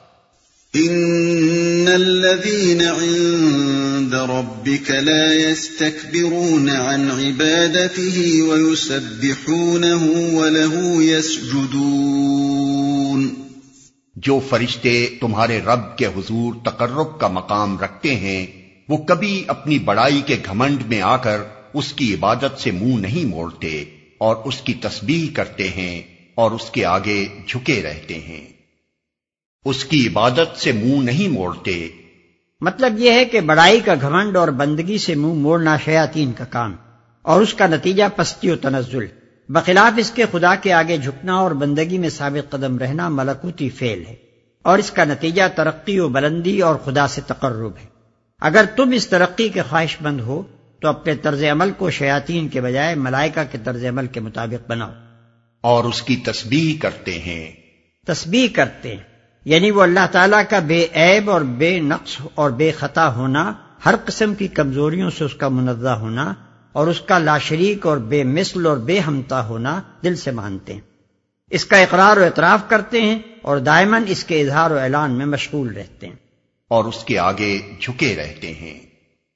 ان 0.75 1.89
الذين 1.89 2.81
عند 2.81 4.15
ربك 4.15 4.91
لا 4.91 5.33
يستكبرون 5.33 6.71
عن 6.71 7.11
عبادته 7.11 8.43
ويسبحونه 8.43 10.35
وله 10.35 11.03
يسجدون 11.03 13.35
جو 14.17 14.41
فرشتے 14.49 15.07
تمہارے 15.21 15.61
رب 15.67 15.99
کے 15.99 16.07
حضور 16.07 16.55
تقرب 16.65 17.21
کا 17.21 17.29
مقام 17.29 17.79
رکھتے 17.79 18.15
ہیں، 18.15 18.47
وہ 18.89 18.97
کبھی 18.97 19.45
اپنی 19.47 19.79
بڑائی 19.79 20.23
کے 20.27 20.37
گھمنڈ 20.45 20.83
میں 20.89 21.01
آ 21.01 21.17
کر 21.17 21.39
اس 21.75 21.93
کی 21.93 22.15
عبادت 22.15 22.61
سے 22.61 22.71
منہ 22.71 22.97
نہیں 22.97 23.25
موڑتے 23.25 23.85
اور 24.19 24.37
اس 24.45 24.61
کی 24.61 24.75
تسبیح 24.75 25.35
کرتے 25.35 25.69
ہیں 25.69 26.03
اور 26.35 26.51
اس 26.51 26.71
کے 26.71 26.85
آگے 26.85 27.27
جھکے 27.49 27.83
رہتے 27.83 28.15
ہیں۔ 28.15 28.62
اس 29.64 29.85
کی 29.85 30.09
عبادت 30.09 30.57
سے 30.57 30.72
منہ 30.72 31.03
نہیں 31.03 31.29
موڑتے۔ 31.29 31.88
مطلب 32.61 32.94
یہ 32.98 33.11
ہے 33.11 33.25
کہ 33.25 33.40
بڑائی 33.40 33.81
کا 33.81 33.94
گھمنڈ 34.01 34.37
اور 34.37 34.48
بندگی 34.48 34.98
سے 34.98 35.14
منہ 35.14 35.35
موڑنا 35.35 35.77
شیاطین 35.77 36.33
کا 36.33 36.44
کام 36.44 36.77
اور 37.22 37.40
اس 37.40 37.55
کا 37.55 37.66
نتیجہ 37.66 38.05
پستی 38.16 38.51
و 38.51 38.57
تنزل۔ 38.57 39.07
بخلاف 39.48 39.92
اس 39.96 40.11
کے 40.11 40.25
خدا 40.33 40.55
کے 40.55 40.72
آگے 40.72 40.96
جھکنا 40.96 41.35
اور 41.35 41.51
بندگی 41.51 41.98
میں 41.98 42.09
ثابت 42.09 42.51
قدم 42.51 42.79
رہنا 42.79 43.09
ملکوتی 43.09 43.70
فیل 43.70 44.05
ہے 44.09 44.14
اور 44.62 44.79
اس 44.79 44.90
کا 44.90 45.05
نتیجہ 45.05 45.42
ترقی 45.57 45.98
و 45.98 46.09
بلندی 46.09 46.61
اور 46.61 46.75
خدا 46.77 47.09
سے 47.09 47.20
تقرب 47.27 47.77
ہے۔ 47.81 47.87
اگر 48.40 48.64
تم 48.77 48.90
اس 48.90 49.09
ترقی 49.09 49.48
کے 49.48 49.62
خواہش 49.62 49.96
مند 50.01 50.20
ہو 50.20 50.42
تو 50.81 50.88
اپنے 50.88 51.14
طرز 51.14 51.44
عمل 51.44 51.70
کو 51.70 51.90
شیاطین 51.90 52.48
کے 52.48 52.61
بجائے 52.61 52.94
ملائکہ 52.94 53.53
کے 53.53 53.59
طرز 53.64 53.85
عمل 53.85 54.07
کے 54.07 54.20
مطابق 54.20 54.70
بناؤ۔ 54.70 54.92
اور 55.61 55.85
اس 55.85 56.03
کی 56.03 56.16
تسبیح 56.16 56.83
کرتے 56.83 57.18
ہیں۔ 57.18 57.53
تسبیح 58.07 58.48
کرتے 58.53 58.96
ہیں۔ 58.96 59.12
یعنی 59.44 59.70
وہ 59.70 59.83
اللہ 59.83 60.07
تعالیٰ 60.12 60.42
کا 60.50 60.59
بے 60.59 60.87
عیب 60.94 61.31
اور 61.31 61.40
بے 61.40 61.81
نقص 61.81 62.16
اور 62.35 62.50
بے 62.50 62.72
خطا 62.72 63.14
ہونا 63.14 63.52
ہر 63.87 63.94
قسم 64.05 64.35
کی 64.35 64.48
کمزوریوں 64.48 65.11
سے 65.11 65.24
اس 65.24 65.35
کا 65.35 65.48
منزہ 65.48 65.88
ہونا 65.88 66.35
اور 66.72 66.87
اس 66.87 67.00
کا 67.00 67.18
لاشریک 67.18 67.87
اور 67.87 67.96
بے 67.96 68.24
مثل 68.24 68.66
اور 68.66 68.76
بے 68.76 68.98
ہمتا 68.98 69.44
ہونا 69.44 69.83
دل 70.05 70.16
سے 70.16 70.31
مانتے 70.31 70.72
ہیں۔ 70.72 70.81
اس 71.50 71.64
کا 71.64 71.76
اقرار 71.76 72.16
و 72.16 72.24
اعتراف 72.24 72.61
کرتے 72.68 73.00
ہیں 73.00 73.18
اور 73.42 73.57
دائمن 73.59 74.02
اس 74.07 74.24
کے 74.24 74.40
اظہار 74.40 74.70
و 74.70 74.78
اعلان 74.78 75.11
میں 75.11 75.26
مشغول 75.26 75.76
رہتے 75.76 76.07
ہیں۔ 76.07 76.16
اور 76.68 76.85
اس 76.85 77.05
کے 77.05 77.18
آگے 77.18 77.59
جھکے 77.81 78.16
رہتے 78.16 78.52
ہیں۔ 78.52 78.81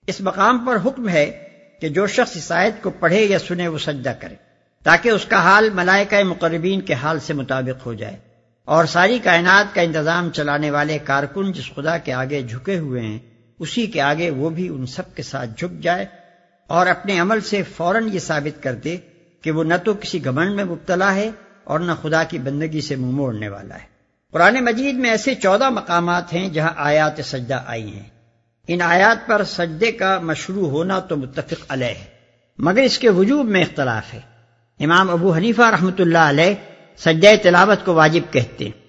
اس 0.06 0.20
مقام 0.20 0.66
پر 0.66 0.76
حکم 0.84 1.08
ہے 1.08 1.48
کہ 1.80 1.88
جو 1.88 2.06
شخص 2.06 2.36
اس 2.36 2.52
آیت 2.52 2.82
کو 2.82 2.90
پڑھے 2.90 3.24
یا 3.24 3.38
سنے 3.38 3.68
وہ 3.68 3.78
سجدہ 3.78 4.12
کرے 4.20 4.34
تاکہ 4.82 5.08
اس 5.08 5.24
کا 5.24 5.42
حال 5.42 5.70
ملائکہ 5.70 6.24
مقربین 6.24 6.80
کے 6.80 6.94
حال 6.94 7.20
سے 7.20 7.34
مطابق 7.34 7.86
ہو 7.86 7.94
جائے۔ 7.94 8.25
اور 8.68 8.85
ساری 8.85 9.18
کائنات 9.18 9.74
کا 9.74 9.81
انتظام 9.81 10.31
چلانے 10.31 10.70
والے 10.70 10.98
کارکن 10.98 11.52
جس 11.52 11.70
خدا 11.74 11.98
کے 11.98 12.12
آگے 12.12 12.42
جھکے 12.42 12.79
ہوئے 12.79 13.00
ہیں، 13.00 13.18
اسی 13.59 13.87
کے 13.87 14.00
آگے 14.00 14.31
وہ 14.31 14.50
بھی 14.50 14.68
ان 14.68 14.87
سب 14.87 15.14
کے 15.14 15.22
ساتھ 15.22 15.50
جھک 15.59 15.83
جائے 15.83 16.07
اور 16.66 16.87
اپنے 16.87 17.18
عمل 17.20 17.40
سے 17.40 17.62
فوراً 17.62 18.09
یہ 18.12 18.18
ثابت 18.18 18.62
کر 18.62 18.74
دے 18.74 18.96
کہ 19.42 19.50
وہ 19.50 19.64
نہ 19.64 19.74
تو 19.85 19.94
کسی 19.94 20.24
گمنڈ 20.26 20.55
میں 20.55 20.64
مبتلا 20.64 21.14
ہے 21.14 21.31
اور 21.64 21.81
نہ 21.81 21.92
خدا 22.02 22.22
کی 22.24 22.38
بندگی 22.38 22.81
سے 22.81 22.96
منہ 22.96 23.11
موڑنے 23.11 23.48
والا 23.48 23.74
ہے۔ 23.74 23.87
قرآن 24.33 24.64
مجید 24.64 24.94
میں 24.94 25.11
ایسے 25.11 25.35
چودہ 25.35 25.70
مقامات 25.70 26.33
ہیں 26.33 26.48
جہاں 26.48 26.72
آیات 26.76 27.20
سجدہ 27.24 27.62
آئی 27.66 27.94
ہیں۔ 27.94 28.09
ان 28.68 28.83
آیات 28.83 29.26
پر 29.26 29.44
سجدے 29.44 29.92
کا 29.92 30.18
مشروع 30.18 30.68
ہونا 30.68 31.00
تو 31.00 31.16
متفق 31.16 31.64
علیہ 31.68 31.87
ہے، 31.87 32.05
مگر 32.59 32.83
اس 32.83 32.98
کے 32.98 33.11
وجوب 33.11 33.46
میں 33.46 33.62
اختلاف 33.62 34.14
ہے۔ 34.14 34.20
امام 34.81 35.11
ابو 35.11 35.35
حنیفہ 35.35 35.62
رحمۃ 35.62 35.98
اللہ 35.98 36.24
علیہ 36.29 36.55
سجدہ 36.98 37.26
تلاوت 37.42 37.85
کو 37.85 37.94
واجب 37.94 38.32
کہتے 38.32 38.64
ہیں۔ 38.64 38.87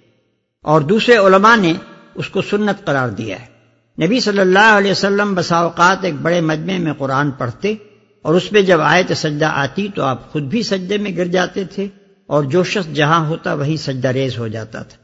اور 0.62 0.80
دوسرے 0.80 1.16
علماء 1.16 1.56
نے 1.56 1.72
اس 2.14 2.28
کو 2.28 2.42
سنت 2.42 2.84
قرار 2.84 3.08
دیا 3.08 3.36
ہے۔ 3.40 3.58
نبی 4.06 4.20
صلی 4.20 4.38
اللہ 4.38 4.74
علیہ 4.78 4.90
وسلم 4.90 5.34
بسا 5.34 5.56
اوقات 5.56 6.04
ایک 6.04 6.14
بڑے 6.14 6.40
مجمع 6.40 6.78
میں 6.78 6.92
قرآن 6.98 7.30
پڑھتے 7.30 7.74
اور 8.22 8.34
اس 8.34 8.52
میں 8.52 8.62
جب 8.62 8.80
آیت 8.80 9.12
سجدہ 9.16 9.44
آتی 9.44 9.88
تو 9.94 10.02
آپ 10.02 10.32
خود 10.32 10.42
بھی 10.42 10.62
سجدے 10.62 10.98
میں 10.98 11.16
گر 11.16 11.24
جاتے 11.24 11.64
تھے 11.64 11.88
اور 12.26 12.42
جو 12.42 12.64
شخص 12.64 12.94
جہاں 12.94 13.26
ہوتا 13.26 13.54
وہی 13.54 13.76
سجدہ 13.76 14.08
ریز 14.08 14.38
ہو 14.38 14.48
جاتا 14.48 14.82
تھا۔ 14.82 14.96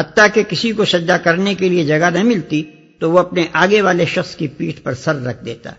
حتیٰ 0.00 0.26
کہ 0.34 0.42
کسی 0.42 0.72
کو 0.72 0.84
سجدہ 0.84 1.16
کرنے 1.24 1.54
کے 1.54 1.68
لیے 1.68 1.84
جگہ 1.84 2.10
نہ 2.10 2.22
ملتی 2.22 2.62
تو 3.00 3.10
وہ 3.10 3.18
اپنے 3.18 3.46
آگے 3.52 3.82
والے 3.82 4.04
شخص 4.04 4.36
کی 4.36 4.48
پیٹھ 4.48 4.80
پر 4.80 4.94
سر 4.94 5.22
رکھ 5.22 5.44
دیتا۔ 5.44 5.70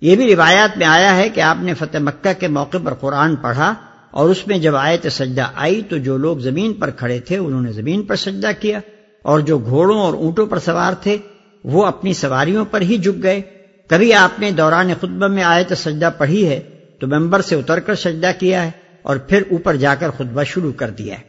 یہ 0.00 0.16
بھی 0.16 0.34
روایات 0.34 0.78
میں 0.78 0.86
آیا 0.86 1.16
ہے 1.16 1.28
کہ 1.28 1.40
آپ 1.40 1.56
نے 1.60 1.74
فتح 1.74 1.98
مکہ 1.98 2.40
کے 2.40 2.48
موقع 2.48 2.76
پر 2.84 2.94
قرآن 2.94 3.36
پڑھا 3.36 3.74
اور 4.10 4.30
اس 4.30 4.46
میں 4.46 4.58
جب 4.58 4.76
آیت 4.76 5.12
سجدہ 5.12 5.46
آئی 5.54 5.82
تو 5.82 5.96
جو 5.96 6.16
لوگ 6.16 6.38
زمین 6.38 6.72
پر 6.72 6.90
کھڑے 6.90 7.18
تھے 7.18 7.36
انہوں 7.36 7.60
نے 7.60 7.72
زمین 7.72 8.02
پر 8.02 8.16
سجدہ 8.16 8.50
کیا 8.60 8.80
اور 9.22 9.40
جو 9.40 9.58
گھوڑوں 9.58 10.00
اور 10.00 10.14
اونٹوں 10.14 10.46
پر 10.46 10.58
سوار 10.58 10.92
تھے 10.92 11.16
وہ 11.64 11.86
اپنی 11.86 12.12
سواریوں 12.12 12.64
پر 12.64 12.80
ہی 12.80 12.98
جھک 12.98 13.22
گئے۔ 13.22 13.40
کبھی 13.88 14.14
آپ 14.14 14.40
نے 14.40 14.50
دوران 14.50 14.90
خطبہ 14.98 15.26
میں 15.26 15.42
آیت 15.42 15.72
سجدہ 15.76 16.10
پڑھی 16.18 16.48
ہے 16.48 16.60
تو 17.00 17.06
ممبر 17.06 17.40
سے 17.40 17.54
اتر 17.54 17.80
کر 17.80 17.94
سجدہ 17.94 18.30
کیا 18.38 18.64
ہے 18.66 18.70
اور 19.02 19.16
پھر 19.16 19.42
اوپر 19.50 19.76
جا 19.76 19.94
کر 19.94 20.10
خطبہ 20.10 20.42
شروع 20.42 20.72
کر 20.72 20.90
دیا 20.90 21.14
ہے۔ 21.14 21.22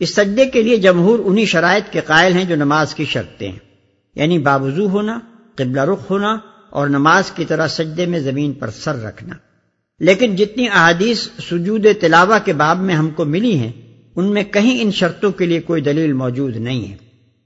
اس 0.00 0.14
سجدے 0.14 0.44
کے 0.44 0.62
لیے 0.62 0.76
جمہور 0.76 1.18
انہی 1.24 1.44
شرائط 1.44 1.92
کے 1.92 2.00
قائل 2.00 2.32
ہیں 2.32 2.44
جو 2.44 2.56
نماز 2.56 2.94
کی 2.94 3.04
شرطیں 3.04 3.52
ہیں۔ 3.52 3.58
یعنی 4.14 4.38
بابوزو 4.38 4.88
ہونا، 4.88 5.18
قبلہ 5.54 5.80
رخ 5.80 6.10
ہونا 6.10 6.36
اور 6.70 6.88
نماز 6.88 7.30
کی 7.30 7.44
طرح 7.44 7.68
سجدے 7.68 8.06
میں 8.06 8.20
زمین 8.20 8.52
پر 8.52 8.70
سر 8.70 9.02
رکھنا۔ 9.02 9.34
لیکن 10.00 10.36
جتنی 10.36 10.68
احادیث 10.68 11.28
سجود 11.50 11.86
تلاوہ 12.00 12.38
کے 12.44 12.52
باب 12.52 12.80
میں 12.80 12.94
ہم 12.94 13.10
کو 13.10 13.24
ملی 13.24 13.58
ہیں، 13.58 13.72
ان 14.16 14.24
میں 14.24 14.42
کہیں 14.42 14.82
ان 14.82 14.90
شرطوں 14.92 15.32
کے 15.32 15.46
لیے 15.46 15.60
کوئی 15.60 15.82
دلیل 15.82 16.12
موجود 16.12 16.56
نہیں 16.56 16.90
ہے۔ 16.90 16.96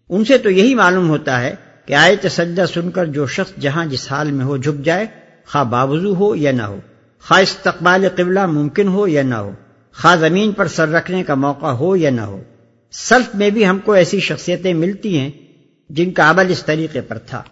ان 0.09 0.25
سے 0.25 0.39
تو 0.39 0.51
یہی 0.51 0.75
معلوم 0.75 1.09
ہوتا 1.09 1.41
ہے 1.41 1.55
کہ 1.87 1.95
آیت 1.95 2.27
سجدہ 2.31 2.65
سن 2.75 2.91
کر 2.91 3.05
جو 3.05 3.27
شخص 3.27 3.61
جہاں 3.61 3.87
جس 3.87 4.13
حال 4.13 4.33
میں 4.33 4.45
ہو 4.45 4.57
جھک 4.57 4.85
جائے، 4.85 5.07
خواہ 5.47 5.65
باوضو 5.65 6.15
ہو 6.15 6.37
یا 6.37 6.53
نہ 6.53 6.63
ہو، 6.63 6.79
خواہ 7.23 7.43
استقبال 7.43 8.09
قبلہ 8.17 8.47
ممکن 8.47 8.89
ہو 8.89 9.09
یا 9.09 9.23
نہ 9.23 9.35
ہو، 9.35 9.51
خواہ 9.95 10.17
زمین 10.17 10.53
پر 10.53 10.67
سر 10.67 10.89
رکھنے 10.89 11.23
کا 11.23 11.35
موقع 11.35 11.67
ہو 11.67 11.97
یا 11.97 12.11
نہ 12.11 12.21
ہو۔ 12.21 12.43
سلف 12.93 13.35
میں 13.35 13.51
بھی 13.51 13.67
ہم 13.67 13.79
کو 13.79 13.93
ایسی 13.93 14.21
شخصیتیں 14.21 14.75
ملتی 14.75 15.19
ہیں 15.19 15.31
جن 15.91 16.11
کا 16.11 16.31
عمل 16.31 16.51
اس 16.51 16.65
طریقے 16.65 17.01
پر 17.01 17.19
تھا۔ 17.19 17.43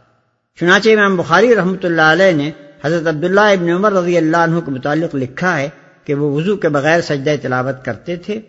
چنانچہ 0.61 0.91
امام 0.91 1.17
بخاری 1.17 1.55
رحمۃ 1.55 1.85
اللہ 1.85 2.03
علیہ 2.03 2.33
نے 2.33 2.51
حضرت 2.85 3.07
عبداللہ 3.07 3.41
ابن 3.41 3.69
عمر 3.69 3.93
رضی 3.93 4.17
اللہ 4.17 4.37
عنہ 4.37 4.61
کے 4.61 4.71
متعلق 4.71 5.15
لکھا 5.15 5.59
ہے 5.59 5.69
کہ 6.05 6.15
وہ 6.15 6.37
وضو 6.37 6.57
کے 6.57 6.69
بغیر 6.69 7.01
سجدہ 7.01 7.35
تلاوت 7.43 7.85
کرتے 7.85 8.17
تھے 8.17 8.41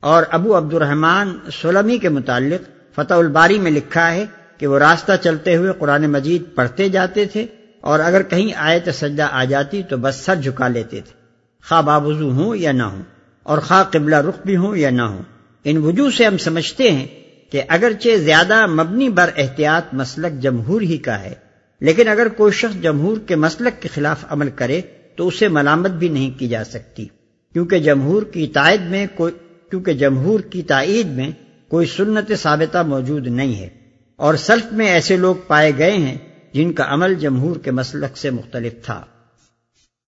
اور 0.00 0.22
ابو 0.30 0.58
عبد 0.58 0.74
الرحمان 0.74 1.38
سلمی 1.62 1.98
کے 1.98 2.08
متعلق 2.08 2.94
فتح 2.94 3.14
الباری 3.14 3.58
میں 3.58 3.70
لکھا 3.70 4.14
ہے 4.14 4.24
کہ 4.58 4.66
وہ 4.66 4.78
راستہ 4.78 5.12
چلتے 5.22 5.56
ہوئے 5.56 5.72
قرآن 5.78 6.10
مجید 6.10 6.42
پڑھتے 6.54 6.88
جاتے 6.88 7.24
تھے 7.24 7.46
اور 7.80 8.00
اگر 8.00 8.22
کہیں 8.22 8.54
آیت 8.56 8.88
سجدہ 8.94 9.28
آ 9.30 9.44
جاتی 9.44 9.82
تو 9.82 9.96
بس 9.96 10.16
سر 10.16 10.34
جھکا 10.34 10.68
لیتے 10.68 11.00
تھے۔ 11.00 11.12
خواہ 11.68 11.82
بابوزو 11.82 12.30
ہوں 12.30 12.56
یا 12.56 12.72
نہ 12.72 12.82
ہوں 12.82 13.02
اور 13.42 13.58
خواہ 13.58 13.82
قبلہ 13.82 14.16
رخ 14.16 14.46
بھی 14.46 14.56
ہوں 14.56 14.76
یا 14.76 14.90
نہ 14.90 15.02
ہوں۔ 15.02 15.22
ان 15.64 15.76
وجوہ 15.76 16.10
سے 16.10 16.24
ہم 16.24 16.38
سمجھتے 16.38 16.90
ہیں 16.90 17.06
کہ 17.52 17.62
اگرچہ 17.68 18.16
زیادہ 18.16 18.66
مبنی 18.66 19.08
بر 19.08 19.30
احتیاط 19.36 19.94
مسلک 19.94 20.40
جمہور 20.40 20.80
ہی 20.80 20.98
کا 20.98 21.20
ہے۔ 21.20 21.34
لیکن 21.82 22.08
اگر 22.08 22.28
کوئی 22.28 22.52
شخص 22.52 22.82
جمہور 22.82 23.16
کے 23.26 23.36
مسلک 23.36 23.82
کے 23.82 23.88
خلاف 23.94 24.24
عمل 24.28 24.50
کرے 24.50 24.80
تو 25.16 25.28
اسے 25.28 25.48
ملامت 25.48 25.90
بھی 25.90 26.08
نہیں 26.08 26.38
کی 26.38 26.48
جا 26.48 26.64
سکتی۔ 26.64 27.06
کیونکہ 27.52 27.78
جمہور 27.78 28.22
کی 28.22 28.46
تائید 28.46 28.80
میں 28.80 29.06
کوئی 29.14 29.32
کیونکہ 29.70 29.92
جمہور 29.92 30.40
کی 30.40 30.62
تائید 30.62 31.06
میں 31.06 31.30
کوئی 31.68 31.86
سنت 31.86 32.32
ثابتہ 32.42 32.78
موجود 32.86 33.26
نہیں 33.26 33.54
ہے۔ 33.54 33.68
اور 34.16 34.34
سلف 34.34 34.72
میں 34.72 34.86
ایسے 34.86 35.16
لوگ 35.16 35.34
پائے 35.46 35.72
گئے 35.78 35.92
ہیں 35.92 36.18
جن 36.52 36.72
کا 36.72 36.84
عمل 36.88 37.14
جمہور 37.14 37.56
کے 37.56 37.70
مسلک 37.70 38.16
سے 38.16 38.30
مختلف 38.30 38.72
تھا۔ 38.84 39.04